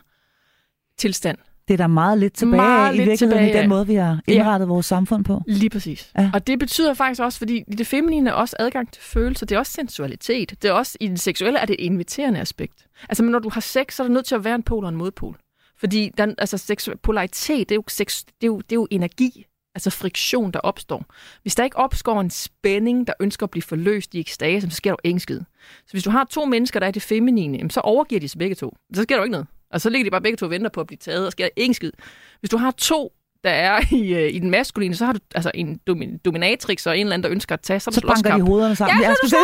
[0.98, 1.38] tilstand.
[1.68, 3.94] Det er der meget lidt tilbage Meget af, i virkeligheden tilbage i den måde, vi
[3.94, 5.42] har indrettet vores samfund på.
[5.46, 6.10] Lige præcis.
[6.16, 6.22] Ja.
[6.22, 6.30] Ja.
[6.34, 9.58] Og det betyder faktisk også, fordi det feminine er også adgang til følelser, det er
[9.58, 10.62] også sensualitet.
[10.62, 12.86] Det er også i det seksuelle er det et inviterende aspekt.
[13.08, 14.84] Altså, men når du har sex, så er der nødt til at være en pol
[14.84, 15.36] og en modpol.
[15.78, 18.88] Fordi den, altså, sex, polaritet, det er, jo sex, det, er jo, det er jo
[18.90, 21.04] energi, altså friktion, der opstår.
[21.42, 24.90] Hvis der ikke opstår en spænding, der ønsker at blive forløst i ekstase, så sker
[24.90, 25.40] der jo ingen skid.
[25.86, 28.54] Så hvis du har to mennesker, der er det feminine, så overgiver de sig begge
[28.54, 28.76] to.
[28.94, 29.46] Så sker der jo ikke noget.
[29.70, 31.48] Og så ligger de bare begge to og venter på at blive taget, og sker
[31.56, 31.92] ingen skid.
[32.40, 33.12] Hvis du har to,
[33.44, 36.98] der er i, øh, i den maskuline, så har du altså en domin- dominatrix og
[36.98, 39.02] en eller anden, der ønsker at tage, så Så banker de hovederne sammen.
[39.02, 39.36] Ja, så.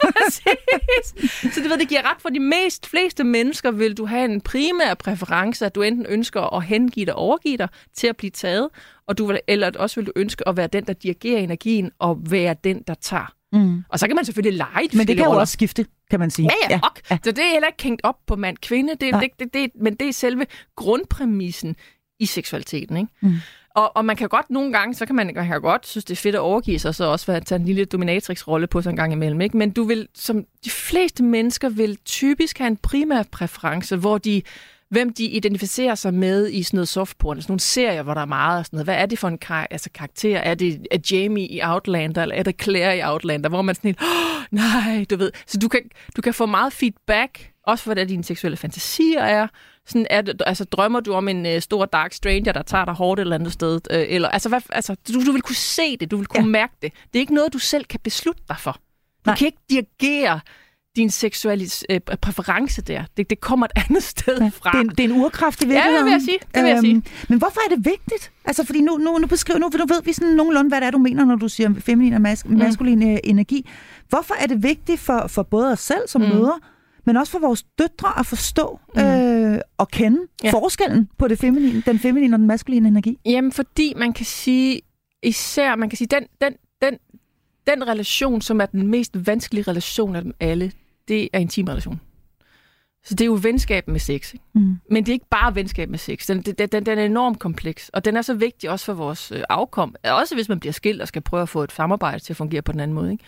[0.18, 1.54] Præcis.
[1.54, 4.40] Så det, ved, det giver ret for de mest fleste mennesker, vil du have en
[4.40, 8.30] primær præference, at du enten ønsker at hengive dig og overgive dig til at blive
[8.30, 8.68] taget,
[9.08, 12.18] og du vil, eller også vil du ønske at være den, der dirigerer energien, og
[12.30, 13.32] være den, der tager.
[13.52, 13.84] Mm.
[13.88, 16.50] Og så kan man selvfølgelig lege Men det kan jo også skifte, kan man sige.
[16.62, 17.00] Ja, ja, ok.
[17.10, 17.18] ja.
[17.24, 19.20] Så det er heller ikke hængt op på mand-kvinde, det, Nej.
[19.20, 20.46] det, det, det, men det er selve
[20.76, 21.76] grundpræmissen
[22.18, 22.96] i seksualiteten.
[22.96, 23.10] Ikke?
[23.20, 23.34] Mm.
[23.74, 26.20] Og, og man kan godt nogle gange, så kan man, kan godt synes, det er
[26.20, 28.96] fedt at overgive sig, og så også være, tage en lille dominatrix-rolle på sig en
[28.96, 29.40] gang imellem.
[29.40, 29.56] Ikke?
[29.56, 34.42] Men du vil, som de fleste mennesker vil typisk have en primær præference, hvor de
[34.90, 38.24] hvem de identificerer sig med i sådan noget softporn, sådan nogle serier, hvor der er
[38.26, 38.86] meget og sådan noget.
[38.86, 40.38] Hvad er det for en kar- altså, karakter?
[40.38, 43.88] Er det er Jamie i Outlander, eller er det Claire i Outlander, hvor man sådan
[43.88, 45.32] helt, oh, nej, du ved.
[45.46, 45.80] Så du kan,
[46.16, 49.46] du kan få meget feedback, også for hvad dine seksuelle fantasier er.
[49.86, 52.94] Sådan er det, altså, drømmer du om en øh, stor dark stranger, der tager dig
[52.94, 53.80] hårdt et eller andet sted?
[53.90, 56.48] Øh, eller, altså, hvad, altså, du, du vil kunne se det, du vil kunne Ja.
[56.48, 56.92] mærke det.
[57.12, 58.72] Det er ikke noget, du selv kan beslutte dig for.
[58.72, 58.78] Du.
[59.26, 59.36] Nej.
[59.36, 60.40] kan ikke dirigere
[60.98, 63.04] din seksuelle øh, præference der.
[63.16, 64.70] Det, det kommer et andet sted fra.
[64.72, 66.04] Det, er det er en urkraft i Ja, det virkeligheden.
[66.04, 66.38] vil jeg sige.
[66.54, 67.02] Det vil jeg sige.
[67.28, 68.32] Men hvorfor er det vigtigt?
[68.44, 70.90] Altså, fordi nu, nu, nu beskriver, nu, nu ved vi sådan nogenlunde, hvad det er,
[70.90, 73.18] du mener, når du siger feminin og mas- maskulin mm.
[73.24, 73.68] energi.
[74.08, 76.28] Hvorfor er det vigtigt for, for både os selv som mm.
[76.28, 76.34] Mm.
[76.34, 76.60] mødre,
[77.06, 79.00] men også for vores døtre at forstå mm.
[79.02, 80.18] øh, og kende.
[80.44, 80.50] Ja.
[80.50, 83.18] forskellen på det feminine, den feminine og den maskuline energi?
[83.26, 84.80] Jamen, fordi man kan sige,
[85.22, 86.94] især, man kan sige, den, den, den,
[87.66, 90.72] den relation, som er den mest vanskelige relation af dem alle,
[91.08, 92.00] det er intim relation.
[93.04, 94.32] Så det er jo venskab med sex.
[94.32, 94.44] Ikke?
[94.54, 94.76] Mm.
[94.90, 96.26] Men det er ikke bare venskab med sex.
[96.26, 99.32] Den, den, den, den er enormt kompleks, og den er så vigtig også for vores
[99.32, 99.94] øh, afkom.
[100.04, 102.62] Også hvis man bliver skilt og skal prøve at få et samarbejde til at fungere
[102.62, 103.12] på den anden måde.
[103.12, 103.24] Ikke?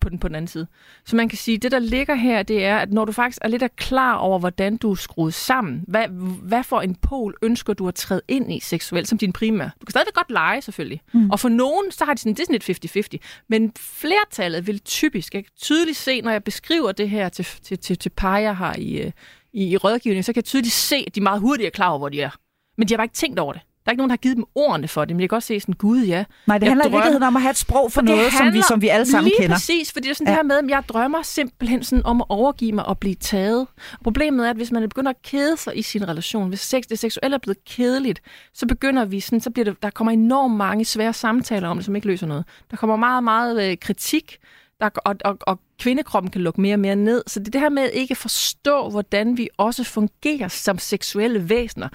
[0.00, 0.66] På, den, på den anden side.
[1.04, 3.48] Så man kan sige, det der ligger her, det er, at når du faktisk er
[3.48, 6.08] lidt er klar over, hvordan du er skruet sammen, hvad,
[6.42, 9.64] hvad for en pol ønsker du at træde ind i seksuelt som din primær.
[9.64, 11.00] Du kan stadigvæk godt lege, selvfølgelig.
[11.12, 11.30] Mm.
[11.30, 13.44] Og for nogen, så har de sådan, det er sådan lidt 50-50.
[13.48, 17.78] Men flertallet vil typisk, jeg kan tydeligt se, når jeg beskriver det her til, til,
[17.78, 19.12] til, til par, jeg har i, øh,
[19.52, 21.98] i, i rådgivning, så kan jeg tydeligt se, at de meget hurtigt er klar over,
[21.98, 22.30] hvor de er.
[22.78, 23.62] Men de har bare ikke tænkt over det.
[23.84, 25.44] Der er ikke nogen, der har givet dem ordene for det, men jeg kan godt
[25.44, 26.24] se sådan, gud ja.
[26.46, 28.52] Nej, det handler i virkeligheden om at have et sprog for Og det noget, som
[28.52, 29.56] vi, som vi alle sammen lige kender.
[29.56, 30.30] præcis, fordi det er sådan Ja.
[30.32, 33.66] det her med, at jeg drømmer simpelthen sådan om at overgive mig og blive taget.
[34.04, 36.98] Problemet er, at hvis man begynder at kede sig i sin relation, hvis sex, det
[36.98, 38.20] seksuelle er blevet kedeligt,
[38.54, 41.84] så begynder vi sådan, så bliver det, der kommer enormt mange svære samtaler om det,
[41.84, 42.44] som ikke løser noget.
[42.70, 44.36] Der kommer meget, meget øh, kritik,
[44.80, 47.22] der, og, og, og kvindekroppen kan lukke mere og mere ned.
[47.26, 51.48] Så det er det her med at ikke forstå, hvordan vi også fungerer som seksuelle
[51.48, 51.88] væsener.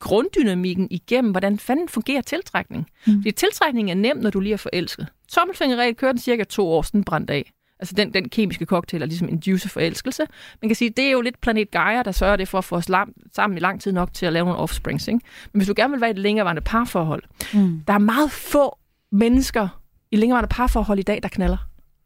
[0.00, 2.86] Grunddynamikken igennem, hvordan fanden fungerer tiltrækning.
[3.06, 3.12] Mm.
[3.22, 5.06] Fordi tiltrækning er nemt, når du lige er forelsket.
[5.28, 7.52] Tommelfingerregel kører den cirka to år, sådan brændt af.
[7.80, 10.22] Altså den, den kemiske cocktail er ligesom induce forelskelse.
[10.62, 12.76] Man kan sige, det er jo lidt planet Gaia, der sørger det for at få
[12.76, 15.08] os lam, sammen i lang tid nok til at lave nogle offsprings.
[15.08, 15.20] Ikke?
[15.52, 17.22] Men hvis du gerne vil være i et længerevarende parforhold,
[17.54, 17.80] Mm.
[17.86, 18.78] der er meget få
[19.12, 19.68] mennesker
[20.10, 21.56] i længerevarende parforhold i dag, der knaller.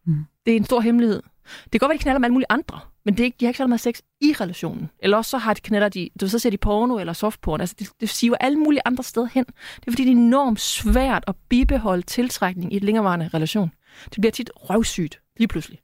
[0.07, 0.17] Mm.
[0.47, 1.23] Det er en stor hemmelighed.
[1.65, 3.45] Det kan godt være, de knaller med alle mulige andre, men det er ikke, de
[3.45, 4.91] har ikke så meget sex i relationen.
[4.99, 7.61] Eller også så har de knaller de, du så ser de porno eller softporn.
[7.61, 9.45] Altså, det, det siver alle mulige andre steder hen.
[9.45, 13.71] Det er fordi, det er enormt svært at bibeholde tiltrækning i et længerevarende relation.
[14.05, 15.79] Det bliver tit røvsygt lige pludselig.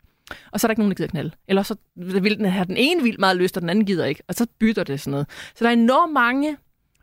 [0.52, 1.30] Og så er der ikke nogen, der gider knalde.
[1.48, 4.22] Eller så vil den have den ene vildt meget lyst, og den anden gider ikke.
[4.28, 5.26] Og så bytter det sådan noget.
[5.30, 6.56] Så der er enormt mange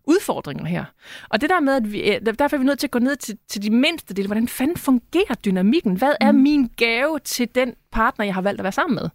[0.07, 0.85] udfordringer her.
[1.29, 3.15] Og det der med, at vi, øh, derfor er vi nødt til at gå ned
[3.15, 4.27] til, til de mindste dele.
[4.27, 5.97] Hvordan fanden fungerer dynamikken?
[5.97, 6.39] Hvad er mm.
[6.39, 9.09] min gave til den partner, jeg har valgt at være sammen med?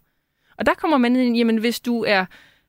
[0.57, 2.25] Og der kommer man ind, jamen hvis du er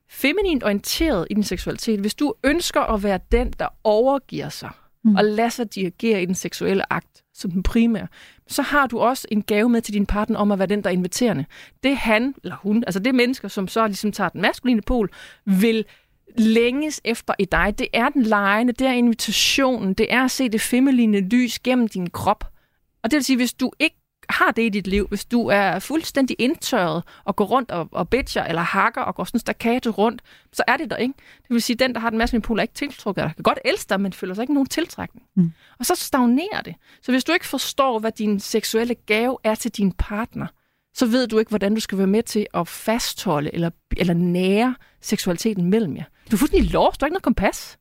[0.09, 4.69] feminint orienteret i din seksualitet, hvis du ønsker at være den, der overgiver sig
[5.03, 5.15] mm.
[5.15, 8.07] og lader sig dirigere i den seksuelle akt som den primære,
[8.47, 10.89] så har du også en gave med til din partner om at være den, der
[10.89, 11.45] er inviterende.
[11.83, 15.09] Det han eller hun, altså det mennesker, som så ligesom tager den maskuline pol,
[15.45, 15.85] vil
[16.37, 17.75] længes efter i dig.
[17.79, 21.87] Det er den lejende, det er invitationen, det er at se det feminine lys gennem
[21.87, 22.43] din krop.
[23.03, 23.95] Og det vil sige, hvis du ikke
[24.29, 28.09] har det i dit liv, hvis du er fuldstændig indtørret og går rundt og, og
[28.09, 30.21] bitcher eller hakker og går sådan staccato rundt,
[30.53, 31.13] så er det der ikke.
[31.37, 33.35] Det vil sige, den, der har den maskuline pol, er ikke tiltrukket af dig.
[33.35, 35.25] kan godt elske dig, men føler sig ikke nogen tiltrækning.
[35.35, 35.51] Mm.
[35.79, 36.75] Og så stagnerer det.
[37.01, 40.47] Så hvis du ikke forstår, hvad din seksuelle gave er til din partner,
[40.93, 44.75] så ved du ikke, hvordan du skal være med til at fastholde eller, eller nære
[45.01, 46.03] seksualiteten mellem jer.
[46.31, 47.77] Du er fuldstændig lost, du har ikke noget kompas.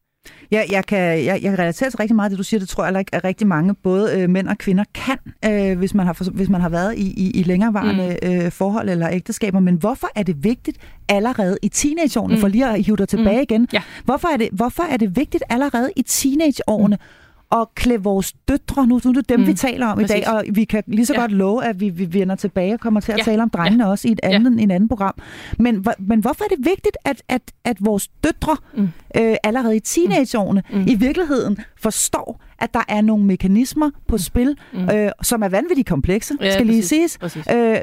[0.53, 2.61] Ja, jeg kan, jeg, jeg kan relatere til rigtig meget af det, du siger.
[2.61, 5.95] Det tror jeg ikke, at rigtig mange, både øh, mænd og kvinder, kan, øh, hvis,
[5.95, 8.28] man har, hvis man har været i, i, i længerevarende mm.
[8.28, 9.61] øh, forhold eller ægteskaber.
[9.61, 10.78] Men hvorfor er det vigtigt
[11.09, 12.40] allerede i teenageårene, mm.
[12.40, 13.42] for lige at hive dig tilbage mm.
[13.42, 13.82] igen, ja.
[14.05, 18.86] hvorfor, er det, hvorfor er det vigtigt allerede i teenageårene, mm at klæde vores døtre,
[18.86, 19.47] nu, nu er det dem, mm.
[19.47, 20.16] vi taler om Præcis.
[20.16, 21.20] i dag, og vi kan lige så ja.
[21.20, 23.22] godt love, at vi, vi vender tilbage og kommer til at ja.
[23.22, 23.90] tale om drengene ja.
[23.90, 24.62] også i et andet, ja.
[24.62, 25.14] en anden program.
[25.59, 28.88] Men, men hvorfor er det vigtigt, at, at, at vores døtre mm.
[29.16, 30.78] øh, allerede i teenageårene mm.
[30.78, 30.86] mm.
[30.88, 34.88] i virkeligheden forstår, at der er nogle mekanismer på spil, mm.
[34.90, 37.18] øh, som er vanvittigt komplekse, ja, skal lige siges.
[37.53, 37.76] Øh,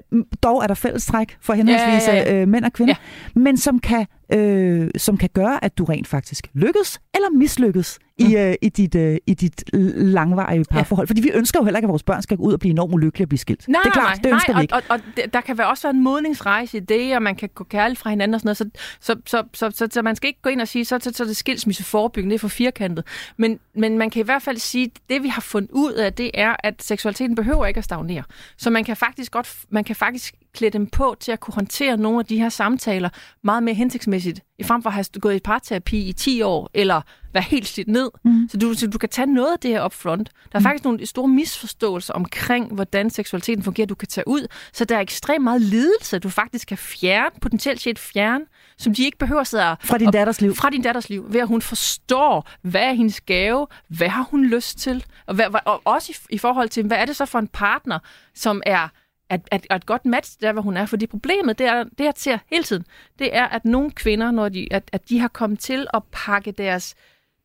[0.44, 2.42] dog er der fællestræk for henholdsvis ja, ja, ja.
[2.42, 2.96] Øh, mænd og kvinder,
[3.36, 3.40] ja.
[3.40, 8.26] men som kan, øh, som kan gøre, at du rent faktisk lykkes eller mislykkes mm.
[8.26, 9.64] i, øh, i, dit, øh, i dit
[9.96, 11.08] langvarige parforhold.
[11.08, 11.10] Ja.
[11.10, 12.94] Fordi vi ønsker jo heller ikke, at vores børn skal gå ud og blive enormt
[12.94, 13.68] ulykkelige og blive skilt.
[13.68, 14.76] Nej, det er klart, nej, det ønsker nej, vi ikke.
[14.76, 17.50] Og, og, og der kan være også være en modningsrejse i det, og man kan
[17.56, 18.58] gå kærligt fra hinanden og sådan noget.
[18.58, 18.66] Så,
[19.00, 21.24] så, så, så, så, så man skal ikke gå ind og sige, så, så, så
[21.24, 23.06] er det skilsmisseforebyggende, det er for firkantet.
[23.38, 26.14] Men, men man kan i hvert fald sige, at det vi har fundet ud af,
[26.14, 28.24] det er, at seksualiteten behøver ikke at stagnere.
[28.58, 31.98] Så man kan faktisk godt, man kan faktisk klæde dem på til at kunne håndtere
[31.98, 33.10] nogle af de her samtaler
[33.44, 37.02] meget mere hensigtsmæssigt, i frem for at have gået i parterapi i 10 år, eller
[37.34, 38.10] være helt slidt ned.
[38.26, 38.50] Mm.
[38.52, 40.30] Så, du, så du kan tage noget af det her up front.
[40.52, 40.64] Der er mm.
[40.64, 44.48] faktisk nogle store misforståelser omkring, hvordan seksualiteten fungerer, du kan tage ud.
[44.74, 48.46] Så der er ekstremt meget lidelse, du faktisk kan fjerne, potentielt set fjerne,
[48.78, 50.56] som de ikke behøver at sidde Fra din datters liv.
[50.56, 51.26] Fra din datters liv.
[51.34, 55.46] Ved at hun forstår, hvad er hendes gave, hvad har hun lyst til, og, hvad,
[55.66, 58.00] og også i, i forhold til, hvad er det så for en partner,
[58.34, 58.88] som er
[59.32, 60.86] at, at, at godt match der, hvor hun er.
[60.86, 62.86] Fordi problemet, det er, det jeg ser hele tiden,
[63.20, 66.52] det er, at nogle kvinder, når de, at, at de har kommet til at pakke
[66.52, 66.96] deres,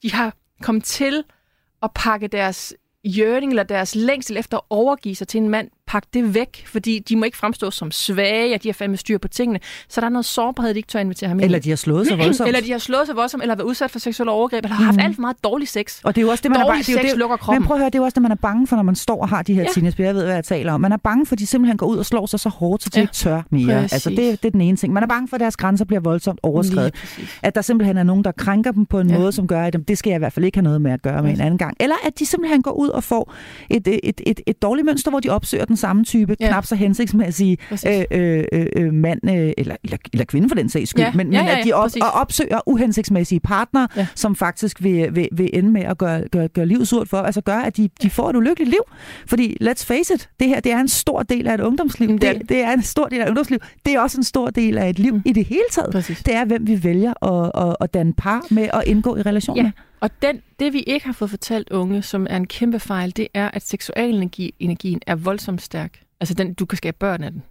[0.02, 1.24] de har kommet til
[1.82, 2.74] at pakke deres
[3.18, 6.98] yearning eller deres længsel efter at overgive sig til en mand, pakke det væk, fordi
[6.98, 9.60] de må ikke fremstå som svage, at de har fandme styr på tingene.
[9.88, 11.44] Så der er noget sårbarhed, de ikke tør invitere ham ind.
[11.44, 12.48] Eller de har slået sig voldsomt.
[12.48, 14.96] eller de har slået sig voldsomt, eller været udsat for seksuelle overgreb, eller har haft
[14.96, 15.04] mm.
[15.04, 16.00] alt for meget dårlig sex.
[16.04, 17.36] Og det er jo også det, man dårlig er bange, det er jo det, lukker
[17.36, 17.62] kroppen.
[17.62, 18.94] Men prøv at høre, det er jo også det, man er bange for, når man
[18.94, 19.92] står og har de her ja.
[19.98, 20.80] Jeg ved, hvad jeg taler om.
[20.80, 22.90] Man er bange for, at de simpelthen går ud og slår sig så hårdt, så
[22.94, 23.02] de ja.
[23.02, 23.80] ikke tør mere.
[23.80, 23.92] Præcis.
[23.92, 24.92] Altså, det, det, er den ene ting.
[24.92, 26.94] Man er bange for, at deres grænser bliver voldsomt overskrevet.
[27.42, 29.18] At der simpelthen er nogen, der krænker dem på en ja.
[29.18, 31.02] måde, som gør, at det skal jeg i hvert fald ikke have noget med at
[31.02, 31.76] gøre med en anden gang.
[31.80, 33.32] Eller at de simpelthen går ud og får
[33.70, 36.66] et, et, et, et, et dårligt mønster, hvor de opsøger den samme type ja knap
[36.66, 40.90] så hensigtsmæssige øh, øh, øh, øh, mand, øh, eller, eller, eller kvinde for den sags
[40.90, 41.12] skyld, ja.
[41.14, 44.06] men, ja, ja, ja, at de op, og opsøger uhensigtsmæssige partnere, ja.
[44.14, 47.40] som faktisk vil, vil, vil ende med at gøre, gøre, gøre livet surt for, altså
[47.40, 48.82] gøre, at de, de får et ulykkeligt liv.
[49.26, 52.08] Fordi, let's face it, det her det er en stor del af et ungdomsliv.
[52.08, 53.58] Det, det, det er en stor del af et ungdomsliv.
[53.86, 55.22] Det er også en stor del af et liv mm.
[55.24, 55.92] i det hele taget.
[55.92, 56.22] Præcis.
[56.22, 59.64] Det er, hvem vi vælger at, at, at danne par med og indgå i relationer.
[59.64, 59.70] Ja.
[60.06, 63.28] Og den, det, vi ikke har fået fortalt unge, som er en kæmpe fejl, det
[63.34, 66.00] er, at seksualenergien er voldsomt stærk.
[66.20, 67.42] Altså, den, du kan skabe børn af den.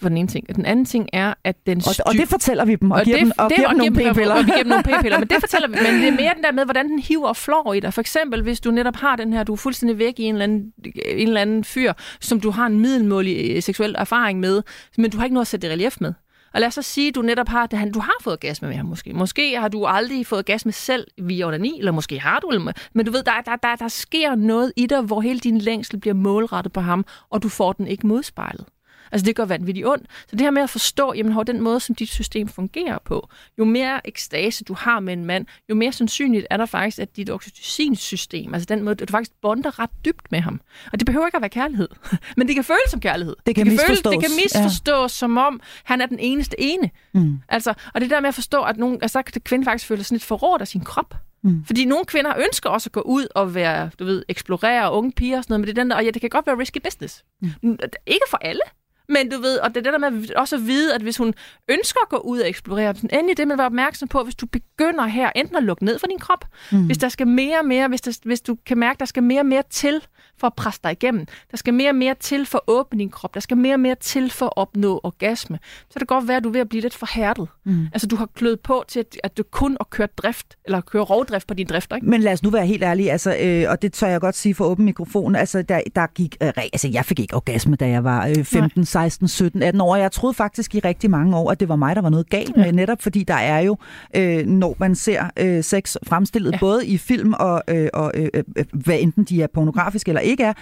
[0.00, 0.56] For den ene ting.
[0.56, 2.02] Den anden ting er, at den styr...
[2.02, 3.76] og, og det fortæller vi dem, og, og giver, det, dem, og det, giver dem
[3.76, 4.34] nogle p-piller.
[4.34, 5.74] Og vi giver dem nogle p-piller, men det fortæller vi.
[5.74, 7.94] Men det er mere den der med, hvordan den hiver og flår i dig.
[7.94, 10.44] For eksempel, hvis du netop har den her, du er fuldstændig væk i en eller
[10.44, 10.72] anden,
[11.06, 14.62] en eller anden fyr, som du har en middelmålig øh, seksuel erfaring med,
[14.98, 16.12] men du har ikke noget at sætte det relief med.
[16.54, 18.74] Og lad os så sige, at du netop har, det, du har fået gas med
[18.74, 19.12] ham måske.
[19.12, 22.48] Måske har du aldrig fået gas med selv via onani, eller måske har du.
[22.48, 25.58] Eller, men du ved, der, der, der, der sker noget i dig, hvor hele din
[25.58, 28.66] længsel bliver målrettet på ham, og du får den ikke modspejlet.
[29.12, 30.06] Altså det gør vanvittigt ondt.
[30.26, 33.28] Så det her med at forstå, jamen hvor den måde, som dit system fungerer på,
[33.58, 37.16] jo mere ekstase du har med en mand, jo mere sandsynligt er der faktisk, at
[37.16, 40.60] dit oxytocin-system, altså den måde, du faktisk bonder ret dybt med ham.
[40.92, 41.88] Og det behøver ikke at være kærlighed,
[42.36, 43.36] men det kan føles som kærlighed.
[43.46, 44.12] Det kan, det kan misforstås.
[44.14, 45.18] Føles, det kan misforstås ja.
[45.18, 46.90] som om, han er den eneste ene.
[47.14, 47.38] Mm.
[47.48, 50.06] Altså, og det der med at forstå, at nogen, altså, kan kvinde faktisk føle sig
[50.06, 51.14] sådan lidt forrådt af sin krop.
[51.42, 51.64] Mm.
[51.64, 55.38] Fordi nogle kvinder ønsker også at gå ud og være, du ved, eksplorere unge piger
[55.38, 56.78] og sådan noget, men det er den der, og ja, det kan godt være risky
[56.84, 57.24] business.
[57.62, 57.78] Mm.
[58.06, 58.60] Ikke for alle,
[59.08, 61.34] men du ved, og det er det der med også at vide, at hvis hun
[61.68, 64.46] ønsker at gå ud og eksplorere, så endelig det at være opmærksom på, hvis du
[64.46, 66.86] begynder her enten at lukke ned for din krop, mm.
[66.86, 69.40] hvis der skal mere og mere, hvis, der, hvis du kan mærke, der skal mere
[69.40, 70.02] og mere til
[70.40, 73.10] for at presse dig igennem, der skal mere og mere til for at åbne din
[73.10, 76.28] krop, der skal mere og mere til for at opnå orgasme, så kan det godt
[76.28, 77.48] være, at du er ved at blive lidt forhærdet.
[77.64, 77.86] Mm.
[77.92, 81.04] Altså du har kløet på til, at, at du kun har kørt drift, eller kører
[81.04, 82.06] rovdrift på din drift, ikke?
[82.06, 84.54] Men lad os nu være helt ærlige, altså, øh, og det tør jeg godt sige
[84.54, 88.04] for åben mikrofon, altså der, der gik, øh, altså jeg fik ikke orgasme, da jeg
[88.04, 88.84] var øh, 15, Nej.
[88.84, 89.96] 16, 17, 18 år.
[89.96, 92.56] Jeg troede faktisk i rigtig mange år, at det var mig, der var noget galt
[92.56, 92.70] med, ja.
[92.70, 93.76] netop fordi der er jo,
[94.16, 96.58] øh, når man ser øh, sex fremstillet, ja.
[96.58, 100.44] både i film og, øh, og øh, øh, hvad enten de er pornografiske eller ikke
[100.44, 100.52] er,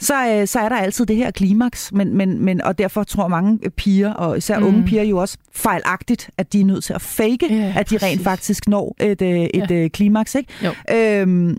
[0.00, 3.28] så, øh, så er der altid det her klimaks, men, men, men, og derfor tror
[3.28, 4.66] mange piger, og især mm.
[4.66, 7.98] unge piger jo også fejlagtigt, at de er nødt til at fake, ja, at de
[7.98, 8.02] præcis.
[8.02, 9.88] rent faktisk når et, øh, et ja.
[9.88, 10.34] klimaks.
[10.34, 11.20] Ikke?
[11.20, 11.56] Øhm,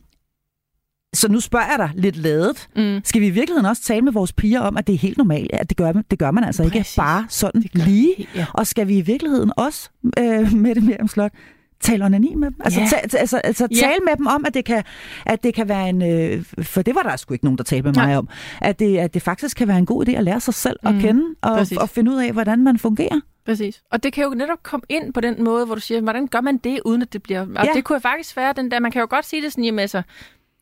[1.13, 2.67] så nu spørger jeg dig lidt ladet.
[2.75, 3.01] Mm.
[3.03, 5.53] Skal vi i virkeligheden også tale med vores piger om, at det er helt normalt,
[5.53, 6.75] at det gør, det gør man altså Præcis.
[6.75, 8.27] ikke bare sådan lige?
[8.35, 8.45] Ja.
[8.53, 9.89] Og skal vi i virkeligheden også,
[10.19, 11.31] øh, med det mere Slot,
[11.79, 12.61] tale onani med dem.
[12.63, 12.89] Altså, yeah.
[12.89, 13.81] ta, altså, altså yeah.
[13.81, 14.83] tale med dem om, at det kan,
[15.25, 16.01] at det kan være en...
[16.01, 18.29] Øh, for det var der sgu ikke nogen, der talte med mig om.
[18.61, 20.89] At det, at det faktisk kan være en god idé at lære sig selv mm.
[20.89, 23.19] at kende og, og finde ud af, hvordan man fungerer.
[23.45, 23.81] Præcis.
[23.91, 26.41] Og det kan jo netop komme ind på den måde, hvor du siger, hvordan gør
[26.41, 27.41] man det, uden at det bliver...
[27.41, 27.71] Og ja.
[27.73, 28.79] det kunne jo faktisk være den der...
[28.79, 30.01] Man kan jo godt sige det sådan, jamen altså...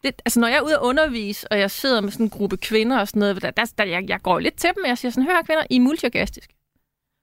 [0.03, 2.57] Det, altså, når jeg er ude at undervise, og jeg sidder med sådan en gruppe
[2.57, 4.97] kvinder og sådan noget, der, der, der jeg, jeg går lidt til dem, og jeg
[4.97, 6.49] siger sådan, hør kvinder, I er multiorgastisk.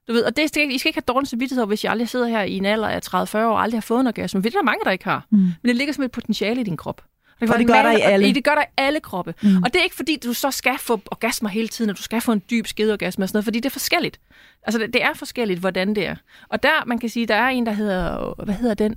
[0.07, 2.41] Du ved, og det, I skal ikke have dårlig samvittighed hvis jeg aldrig sidder her
[2.41, 4.41] i en alder af 30-40 år og aldrig har fået en orgasme.
[4.41, 5.25] Det er der mange, der ikke har.
[5.29, 5.37] Mm.
[5.37, 7.01] Men det ligger som et potentiale i din krop.
[7.39, 8.33] Det, og det gør der i alle.
[8.33, 9.33] Det gør der i alle kroppe.
[9.43, 9.63] Mm.
[9.63, 12.21] Og det er ikke fordi, du så skal få orgasmer hele tiden, og du skal
[12.21, 14.19] få en dyb skedeorgasme og sådan noget, fordi det er forskelligt.
[14.63, 16.15] Altså, det, det er forskelligt, hvordan det er.
[16.49, 18.95] Og der, man kan sige, der er en, der hedder, hvad hedder den?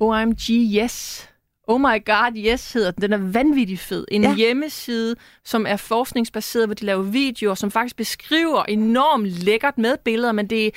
[0.00, 1.28] OMG Yes
[1.68, 3.02] Oh my god, yes hedder den.
[3.02, 4.04] Den er vanvittigt fed.
[4.10, 4.34] En ja.
[4.34, 10.32] hjemmeside, som er forskningsbaseret, hvor de laver videoer, som faktisk beskriver enormt lækkert med billeder,
[10.32, 10.70] men det er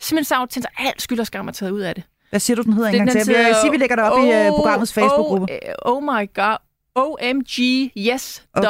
[0.00, 2.04] simpelthen så autentisk, at alt skyld og skam er taget ud af det.
[2.30, 3.34] Hvad siger du, den hedder den, en gang til?
[3.34, 5.46] Jeg vil sige, vi lægger det op oh, i uh, programmets Facebook-gruppe.
[5.82, 6.56] Oh, oh my god.
[6.94, 8.62] omgyes.com.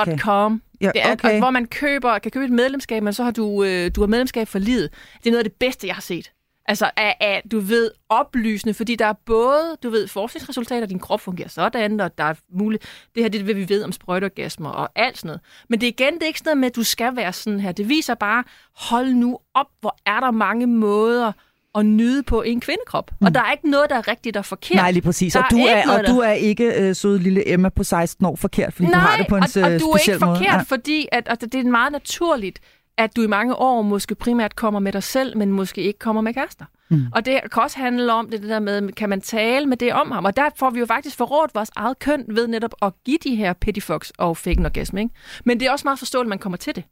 [0.53, 0.59] Okay.
[0.81, 1.39] Ja, det er, okay.
[1.39, 4.49] hvor man køber, kan købe et medlemskab, men så har du, øh, du har medlemskab
[4.49, 4.91] for livet.
[5.18, 6.33] Det er noget af det bedste, jeg har set.
[6.69, 11.21] Altså er, er, du ved, oplysende, fordi der er både, du ved, forskningsresultater, din krop
[11.21, 12.83] fungerer sådan, og der er muligt,
[13.14, 15.41] det her det er vi ved om sprøjteorgasmer og alt sådan noget.
[15.69, 17.61] Men det er igen, det er ikke sådan noget med, at du skal være sådan
[17.61, 17.73] her.
[17.73, 18.45] Det viser bare,
[18.77, 21.33] hold nu op, hvor er der mange måder
[21.75, 23.11] at nyde på en kvindekrop.
[23.21, 23.27] Mm.
[23.27, 24.77] Og der er ikke noget, der er rigtigt og forkert.
[24.77, 25.37] Nej, lige præcis.
[25.37, 28.37] og du er, er og du er ikke øh, søde lille Emma på 16 år
[28.37, 29.45] forkert, fordi Nej, du har det på en.
[29.57, 30.64] Nej, og du er ikke forkert, måde.
[30.64, 32.61] fordi at, at det er meget naturligt,
[32.99, 36.22] at du i mange år måske primært kommer med dig selv, men måske ikke kommer
[36.22, 36.64] med kærester.
[36.88, 37.07] Mm.
[37.12, 39.92] Og det kan også handle om det, det der med, kan man tale med det
[39.92, 40.24] om ham?
[40.24, 43.34] Og der får vi jo faktisk forrådt vores eget køn ved netop at give de
[43.34, 45.14] her pettifox og fake orgasm, ikke?
[45.44, 46.84] Men det er også meget forståeligt, at man kommer til det.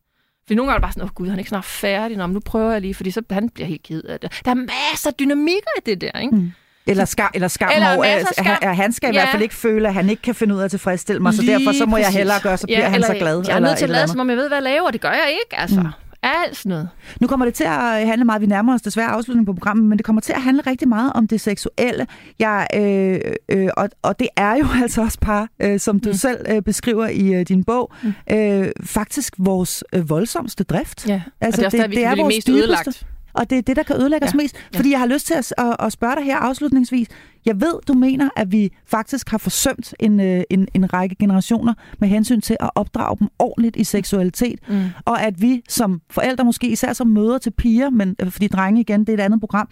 [0.49, 2.17] For nogle gange er det bare sådan, åh oh, gud, han er ikke snart færdig,
[2.17, 4.41] Nå, nu prøver jeg lige, fordi så han bliver helt ked af det.
[4.45, 6.37] Der er masser af dynamikker i det der, ikke?
[6.37, 6.53] Mm.
[6.87, 8.47] Eller, skam, eller skam eller over, at, skam.
[8.63, 9.13] at han skal ja.
[9.13, 11.33] i hvert fald ikke føle, at han ikke kan finde ud af at tilfredsstille mig,
[11.33, 12.07] Lige så derfor så må præcis.
[12.07, 13.45] jeg hellere gøre, så bliver ja, han så glad.
[13.49, 14.91] Jeg er nødt til at lade, som om jeg ved, hvad jeg laver.
[14.91, 15.81] Det gør jeg ikke, altså.
[15.81, 15.87] Mm.
[16.23, 16.89] Alt sådan noget.
[17.21, 19.99] Nu kommer det til at handle meget, vi nærmer os desværre afslutningen på programmet, men
[19.99, 22.07] det kommer til at handle rigtig meget om det seksuelle.
[22.39, 26.15] Jeg, øh, øh, og, og det er jo altså også par, øh, som du mm.
[26.15, 28.37] selv øh, beskriver i øh, din bog, mm.
[28.37, 31.09] øh, faktisk vores øh, voldsomste drift.
[31.09, 32.63] Ja, altså, og det er også det, der, vi det er vores mest dybeste.
[32.63, 33.07] ødelagt
[33.37, 34.29] og det er det, der kan ødelægge ja.
[34.29, 34.57] os mest.
[34.75, 37.09] Fordi jeg har lyst til at, at, at spørge dig her afslutningsvis.
[37.47, 41.75] Jeg ved, du mener, at vi faktisk har forsømt en, øh, en, en række generationer
[41.99, 44.85] med hensyn til at opdrage dem ordentligt i seksualitet, mm.
[45.05, 48.81] og at vi som forældre, måske især som møder til piger, men øh, fordi drenge
[48.81, 49.69] igen, det er et andet program,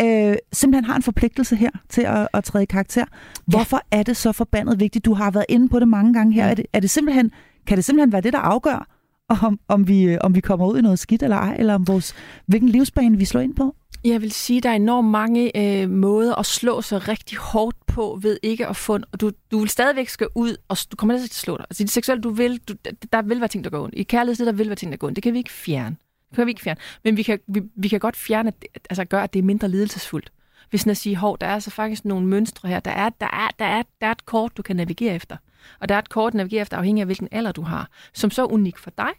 [0.00, 3.04] øh, simpelthen har en forpligtelse her til at, at træde i karakter.
[3.46, 3.98] Hvorfor ja.
[3.98, 5.04] er det så forbandet vigtigt?
[5.04, 6.44] Du har været inde på det mange gange her.
[6.44, 6.50] Ja.
[6.50, 7.30] Er, det, er det simpelthen,
[7.66, 8.97] kan det simpelthen være det, der afgør,
[9.28, 11.86] om, om, vi, øh, om vi kommer ud i noget skidt eller ej, eller om
[11.88, 12.14] vores,
[12.46, 13.74] hvilken livsbane vi slår ind på?
[14.04, 17.86] Jeg vil sige, at der er enormt mange øh, måder at slå sig rigtig hårdt
[17.86, 18.98] på ved ikke at få...
[19.12, 21.66] Og du, du vil stadigvæk skal ud, og du kommer til at slå dig.
[21.70, 22.74] Altså det seksuelle, du vil, du,
[23.12, 23.94] der vil være ting, der går ondt.
[23.94, 25.16] I kærlighed, der vil være ting, der går ondt.
[25.16, 25.96] Det kan vi ikke fjerne.
[26.28, 26.80] Det kan vi ikke fjerne.
[27.04, 28.52] Men vi kan, vi, vi kan godt fjerne,
[28.90, 30.32] altså gøre, at det er mindre lidelsesfuldt.
[30.70, 32.80] Hvis man siger, hov, der er altså faktisk nogle mønstre her.
[32.80, 35.36] Der er, der, er, der, er, der er et kort, du kan navigere efter.
[35.80, 38.42] Og der er et kort, du efter, afhængig af hvilken alder du har, som så
[38.42, 39.10] er unik for dig,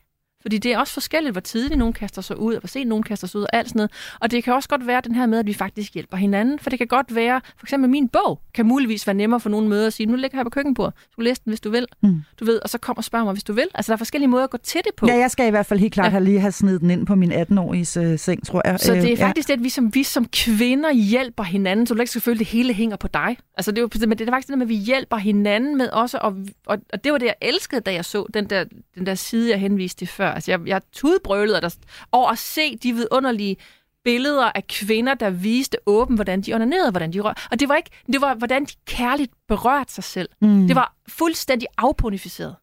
[0.41, 3.03] fordi det er også forskelligt, hvor tidligt nogen kaster sig ud, og hvor sent nogen
[3.03, 3.91] kaster sig ud, og alt sådan noget.
[4.19, 6.59] Og det kan også godt være den her med, at vi faktisk hjælper hinanden.
[6.59, 9.67] For det kan godt være, for eksempel min bog, kan muligvis være nemmere for nogle
[9.67, 11.87] møder at sige, nu ligger her på køkkenbordet, du kan læse den, hvis du vil.
[12.01, 12.21] Mm.
[12.39, 13.67] Du ved, og så kommer og spørger mig, hvis du vil.
[13.73, 15.07] Altså, der er forskellige måder at gå til det på.
[15.07, 16.09] Ja, jeg skal i hvert fald helt klart ja.
[16.09, 18.79] have lige have snedet den ind på min 18-årige uh, seng, tror jeg.
[18.79, 19.53] Så det er faktisk ja.
[19.53, 22.73] det, at vi som, vi som kvinder hjælper hinanden, så du ikke selvfølgelig det hele
[22.73, 23.37] hænger på dig.
[23.57, 25.89] Altså, det er, jo, men det er faktisk det med, at vi hjælper hinanden med
[25.89, 26.35] også, og,
[26.65, 28.63] og, og det var det, jeg elskede, da jeg så den der,
[28.95, 30.28] den der side, jeg henviste til før.
[30.31, 31.75] Altså, jeg, jeg tudbrølede der,
[32.11, 33.57] over at se de vidunderlige
[34.03, 37.47] billeder af kvinder, der viste åben, hvordan de onanerede, hvordan de rør.
[37.51, 40.29] Og det var ikke, det var, hvordan de kærligt berørte sig selv.
[40.41, 40.67] Mm.
[40.67, 42.55] Det var fuldstændig afponificeret.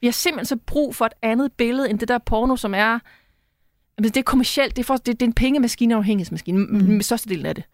[0.00, 2.98] Vi har simpelthen så brug for et andet billede, end det der porno, som er...
[3.98, 6.66] det er kommercielt, det er, for, det, det er en pengemaskine og afhængighedsmaskine, mm.
[6.66, 7.64] med størstedelen af det.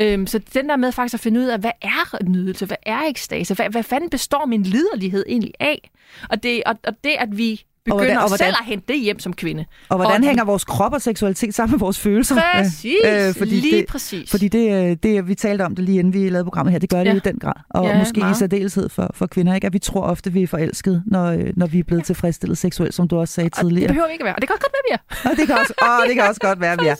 [0.00, 3.02] Øhm, så den der med faktisk at finde ud af, hvad er nydelse, hvad er
[3.02, 5.90] ekstase, hvad, hvad fanden består min liderlighed egentlig af?
[6.30, 8.92] Og det, og, og det at vi begynder og hvordan, og hvordan, selv at hente
[8.92, 9.64] det hjem som kvinde.
[9.88, 12.36] Og hvordan og, hænger vores krop og seksualitet sammen med vores følelser?
[12.54, 14.30] Præcis, øh, fordi lige det, præcis.
[14.30, 16.90] Fordi det, øh, det, vi talte om det lige inden vi lavede programmet her, det
[16.90, 17.14] gør det ja.
[17.14, 17.52] i den grad.
[17.70, 18.36] Og ja, måske meget.
[18.36, 19.66] i særdeleshed for, for kvinder, ikke?
[19.66, 22.04] at vi tror ofte, vi er forelskede, når, øh, når vi er blevet ja.
[22.04, 23.88] tilfredsstillet seksuelt, som du også sagde og tidligere.
[23.88, 25.30] det behøver ikke at være, og det kan også godt være, vi er.
[25.30, 26.96] og det kan også, åh, det kan også godt være, vi er.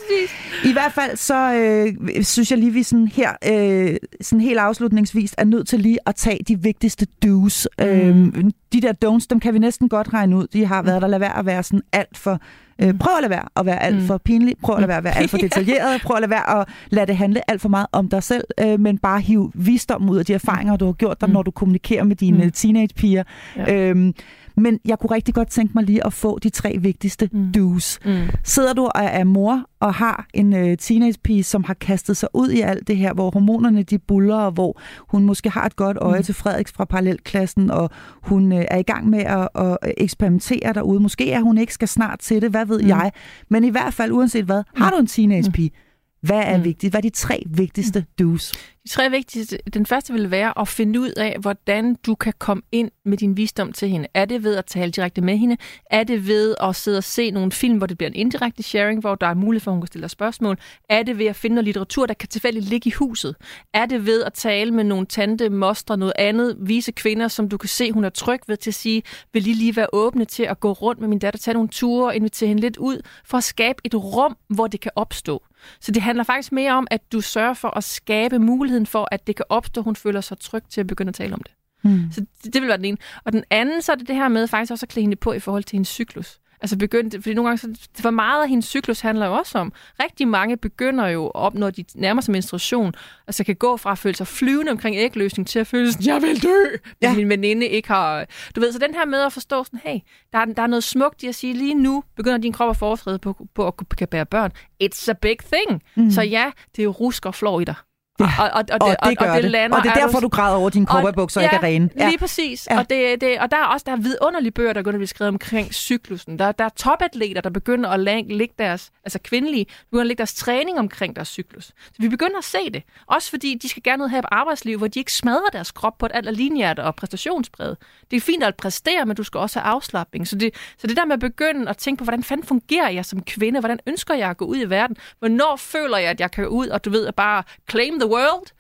[0.64, 5.34] I hvert fald så øh, synes jeg lige, vi sådan her, øh, sådan helt afslutningsvis
[5.38, 7.66] er nødt til lige at tage de vigtigste do's.
[7.78, 7.84] Mm.
[7.84, 10.46] Øh, de der don'ts, dem kan vi næsten godt regne ud.
[10.46, 11.08] De har har været der.
[11.08, 12.40] Lad være at være sådan alt for...
[12.82, 14.06] Øh, prøv at lade være at være alt mm.
[14.06, 14.54] for pinlig.
[14.62, 16.02] Prøv at lade være at være alt for detaljeret.
[16.02, 18.80] Prøv at lade være at lade det handle alt for meget om dig selv, øh,
[18.80, 21.32] men bare hive visdom ud af de erfaringer, du har gjort dig, mm.
[21.32, 22.50] når du kommunikerer med dine mm.
[22.50, 23.22] teenagepiger.
[23.56, 23.74] Ja.
[23.74, 24.14] Øhm,
[24.56, 27.52] men jeg kunne rigtig godt tænke mig lige at få de tre vigtigste mm.
[27.56, 27.98] do's.
[28.04, 28.28] Mm.
[28.44, 32.50] Sidder du og er mor og har en øh, teenagepige, som har kastet sig ud
[32.50, 35.96] i alt det her, hvor hormonerne de buller, og hvor hun måske har et godt
[36.00, 36.24] øje mm.
[36.24, 37.90] til Frederiks fra parallelklassen, og
[38.22, 41.00] hun øh, er i gang med at, at eksperimentere derude.
[41.00, 42.88] Måske er hun ikke skal snart til det, hvad ved mm.
[42.88, 43.12] jeg.
[43.48, 45.80] Men i hvert fald, uanset hvad, har du en teenagepige, mm
[46.26, 46.64] hvad er mm.
[46.64, 46.92] vigtigt?
[46.92, 48.52] Hvad er de tre vigtigste do's?
[48.86, 52.62] De tre vigtigste, den første vil være at finde ud af, hvordan du kan komme
[52.72, 54.08] ind med din visdom til hende.
[54.14, 55.56] Er det ved at tale direkte med hende?
[55.90, 59.00] Er det ved at sidde og se nogle film, hvor det bliver en indirekte sharing,
[59.00, 60.58] hvor der er mulighed for, at hun kan stille spørgsmål?
[60.88, 63.36] Er det ved at finde noget litteratur, der kan tilfældigt ligge i huset?
[63.74, 67.56] Er det ved at tale med nogle tante, mostre, noget andet, vise kvinder, som du
[67.56, 70.42] kan se, hun er tryg ved til at sige, vil I lige være åbne til
[70.42, 73.38] at gå rundt med min datter, tage nogle ture og invitere hende lidt ud, for
[73.38, 75.42] at skabe et rum, hvor det kan opstå.
[75.80, 78.38] Så det handler faktisk mere om, at du sørger for at skabe
[78.76, 81.34] muligheden for, at det kan opstå, hun føler sig tryg til at begynde at tale
[81.34, 81.52] om det.
[81.84, 82.12] Mm.
[82.12, 82.98] Så det, det vil være den ene.
[83.24, 85.38] Og den anden, så er det det her med faktisk også at klæde på i
[85.38, 86.40] forhold til hendes cyklus.
[86.60, 89.72] Altså begyndte, fordi nogle gange, så, for meget af hendes cyklus handler jo også om,
[90.02, 92.92] rigtig mange begynder jo op, når de nærmer sig menstruation,
[93.26, 96.22] altså kan gå fra at føle sig flyvende omkring ægløsning til at føle sådan, jeg
[96.22, 96.64] vil dø,
[97.02, 97.14] ja.
[97.14, 98.26] min veninde ikke har...
[98.56, 99.98] Du ved, så den her med at forstå sådan, hey,
[100.32, 102.76] der er, der er noget smukt i at sige, lige nu begynder din krop at
[102.76, 104.52] forfrede på, på at kunne bære børn.
[104.84, 105.82] It's a big thing.
[105.96, 106.10] Mm.
[106.10, 107.74] Så ja, det er rusk og flår i dig.
[108.20, 109.50] Ja, og, og, og, det, og, det gør og, og det.
[109.50, 111.90] Lander, og det er derfor, du græder over dine cowboybukser ikke er rene.
[111.96, 112.68] Ja, lige præcis.
[112.70, 112.78] Ja.
[112.78, 115.06] Og, det, det, og der er også der er vidunderlige bøger, der begynder at blive
[115.06, 116.38] skrevet omkring cyklusen.
[116.38, 120.34] Der, der er topatleter, der begynder at lægge deres, altså kvindelige, begynder at lægge deres
[120.34, 121.64] træning omkring deres cyklus.
[121.64, 122.82] Så vi begynder at se det.
[123.06, 126.06] Også fordi de skal gerne have et arbejdsliv, hvor de ikke smadrer deres krop på
[126.06, 127.76] et alt og præstationspræget.
[128.10, 130.28] Det er fint at præstere, men du skal også have afslappning.
[130.28, 133.04] Så det, så det der med at begynde at tænke på, hvordan fanden fungerer jeg
[133.04, 133.60] som kvinde?
[133.60, 134.96] Hvordan ønsker jeg at gå ud i verden?
[135.18, 138.05] Hvornår føler jeg, at jeg kan gå ud og du ved, at bare claim the
[138.06, 138.52] the world?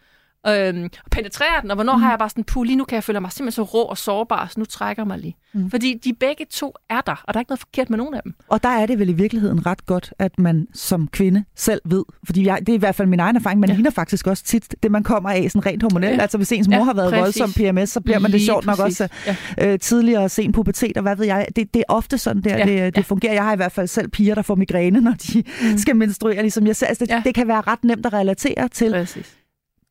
[0.48, 2.02] Øhm, og penetrere den, og hvornår mm.
[2.02, 3.98] har jeg bare sådan, puh, lige nu kan jeg føle mig simpelthen så rå og
[3.98, 5.36] sårbar, så nu trækker jeg mig lige.
[5.54, 5.70] Mm.
[5.70, 8.20] Fordi de begge to er der, og der er ikke noget forkert med nogen af
[8.22, 8.34] dem.
[8.48, 12.04] Og der er det vel i virkeligheden ret godt, at man som kvinde selv ved,
[12.26, 13.74] fordi jeg, det er i hvert fald min egen erfaring, man ja.
[13.74, 16.16] ligner faktisk også tit det, man kommer af sådan rent hormonelt.
[16.16, 16.22] Ja.
[16.22, 17.40] Altså hvis ens mor ja, har været præcis.
[17.40, 19.36] voldsom PMS, så bliver man det sjovt nok også ja.
[19.72, 21.46] øh, tidligere sen pubertet, og hvad ved jeg.
[21.56, 22.64] Det, det er ofte sådan der, ja.
[22.64, 23.02] det, det ja.
[23.02, 23.32] fungerer.
[23.32, 25.78] Jeg har i hvert fald selv piger, der får migræne, når de mm.
[25.78, 26.88] skal menstruere, ligesom jeg selv.
[26.88, 27.22] Altså, det, ja.
[27.24, 28.92] det kan være ret nemt at relatere til.
[28.92, 29.36] Præcis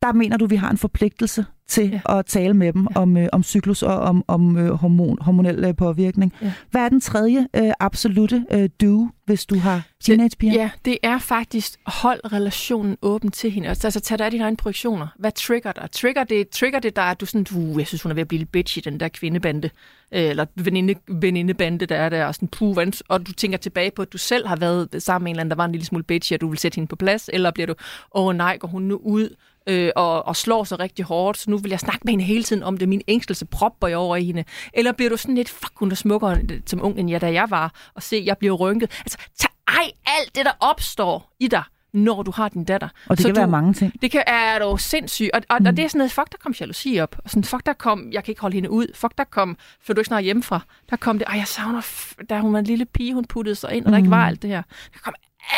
[0.05, 2.19] der mener du, vi har en forpligtelse til ja.
[2.19, 3.01] at tale med dem ja.
[3.01, 6.33] om, øh, om cyklus og om, om øh, hormon, hormonel øh, påvirkning.
[6.41, 6.53] Ja.
[6.71, 10.53] Hvad er den tredje øh, absolute øh, do, hvis du har teenagepiger?
[10.53, 13.67] Ja, det er faktisk hold relationen åben til hende.
[13.67, 15.07] Altså, altså tag dig af dine egne projektioner.
[15.19, 15.89] Hvad trigger dig?
[15.91, 18.27] Trigger det, trigger det dig, at du sådan, du, jeg synes, hun er ved at
[18.27, 19.69] blive lidt bitchy, den der kvindebande,
[20.11, 22.77] øh, eller veninde, venindebande, der er der, og sådan, puh,
[23.09, 25.49] og du tænker tilbage på, at du selv har været sammen med en eller anden,
[25.49, 27.67] der var en lille smule bitchy, og du vil sætte hende på plads, eller bliver
[27.67, 27.73] du,
[28.15, 29.29] åh oh, nej, går hun nu ud
[29.67, 32.43] øh, og, og slår sig rigtig hårdt, så nu vil jeg snakke med hende hele
[32.43, 32.89] tiden om det.
[32.89, 34.43] Min ængstelse propper jeg over i hende.
[34.73, 37.49] Eller bliver du sådan lidt, fuck, hun er smukkere som ung, end jeg, da jeg
[37.49, 38.91] var, og se, jeg bliver rynket.
[38.99, 41.63] Altså, tag ej alt det, der opstår i dig,
[41.93, 42.89] når du har din datter.
[43.09, 44.01] Og det Så kan du, være mange ting.
[44.01, 45.29] Det kan, er du sindssygt.
[45.33, 45.65] Og, og, mm.
[45.65, 47.15] og det er sådan noget, fuck, der kom jalousi op.
[47.23, 48.87] Og sådan, fuck, der kom, jeg kan ikke holde hende ud.
[48.95, 50.59] Fuck, der kom, for du ikke snart hjemmefra.
[50.89, 51.81] Der kom det, ej, jeg savner,
[52.29, 54.41] da hun var en lille pige, hun puttede sig ind, og der ikke var alt
[54.41, 54.61] det her.
[54.93, 55.13] Der kom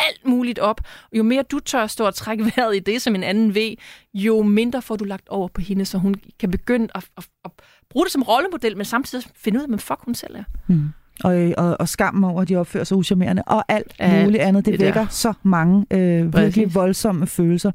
[0.08, 0.80] alt muligt op.
[1.12, 3.74] Jo mere du tør stå og trække vejret i det, som en anden ved,
[4.14, 7.50] jo mindre får du lagt over på hende, så hun kan begynde at, at, at
[7.90, 10.44] bruge det som rollemodel, men samtidig finde ud af, hvem fuck hun selv er.
[10.66, 10.88] Mm.
[11.24, 14.64] Og, og, og skammen over, at de opfører sig uschammerende, og alt, Alt muligt andet.
[14.64, 15.08] Det, det vækker der.
[15.08, 17.72] så mange øh, virkelig voldsomme følelser.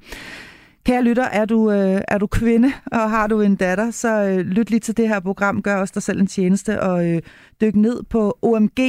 [0.85, 4.37] Kære lytter, er du, øh, er du kvinde, og har du en datter, så øh,
[4.37, 5.61] lyt lige til det her program.
[5.61, 7.21] Gør også dig selv en tjeneste, og øh,
[7.61, 8.79] dyk ned på omg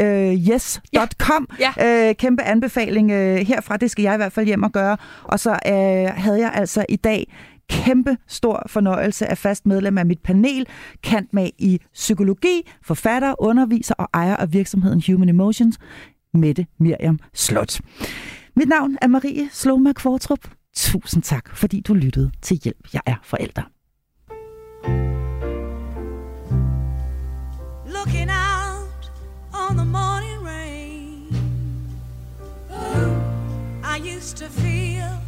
[0.00, 1.48] øh, yes.com.
[1.60, 2.08] Ja.
[2.08, 4.96] Øh, kæmpe anbefaling øh, herfra, det skal jeg i hvert fald hjem og gøre.
[5.24, 7.32] Og så øh, havde jeg altså i dag
[7.70, 10.66] kæmpe stor fornøjelse af fast medlem af mit panel,
[11.02, 15.78] kant med i psykologi, forfatter, underviser og ejer af virksomheden Human Emotions,
[16.34, 17.80] Mette Miriam Slot.
[18.56, 20.50] Mit navn er Marie Sloma Kvartrup.
[20.76, 23.79] Tusind tak, fordi du lyttede til Hjælp, jeg er forælder.
[34.34, 35.18] to feel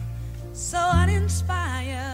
[0.52, 2.11] so uninspired.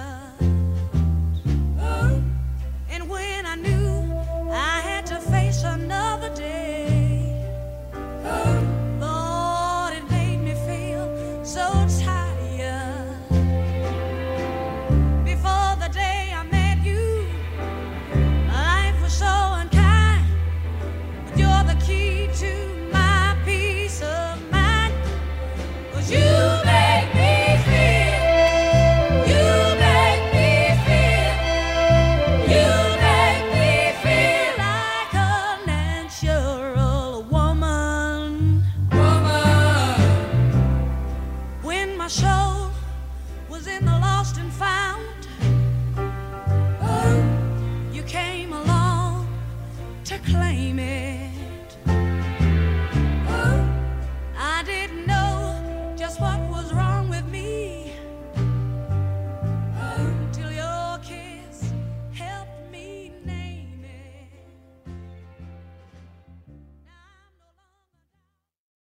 [50.31, 51.08] claim it.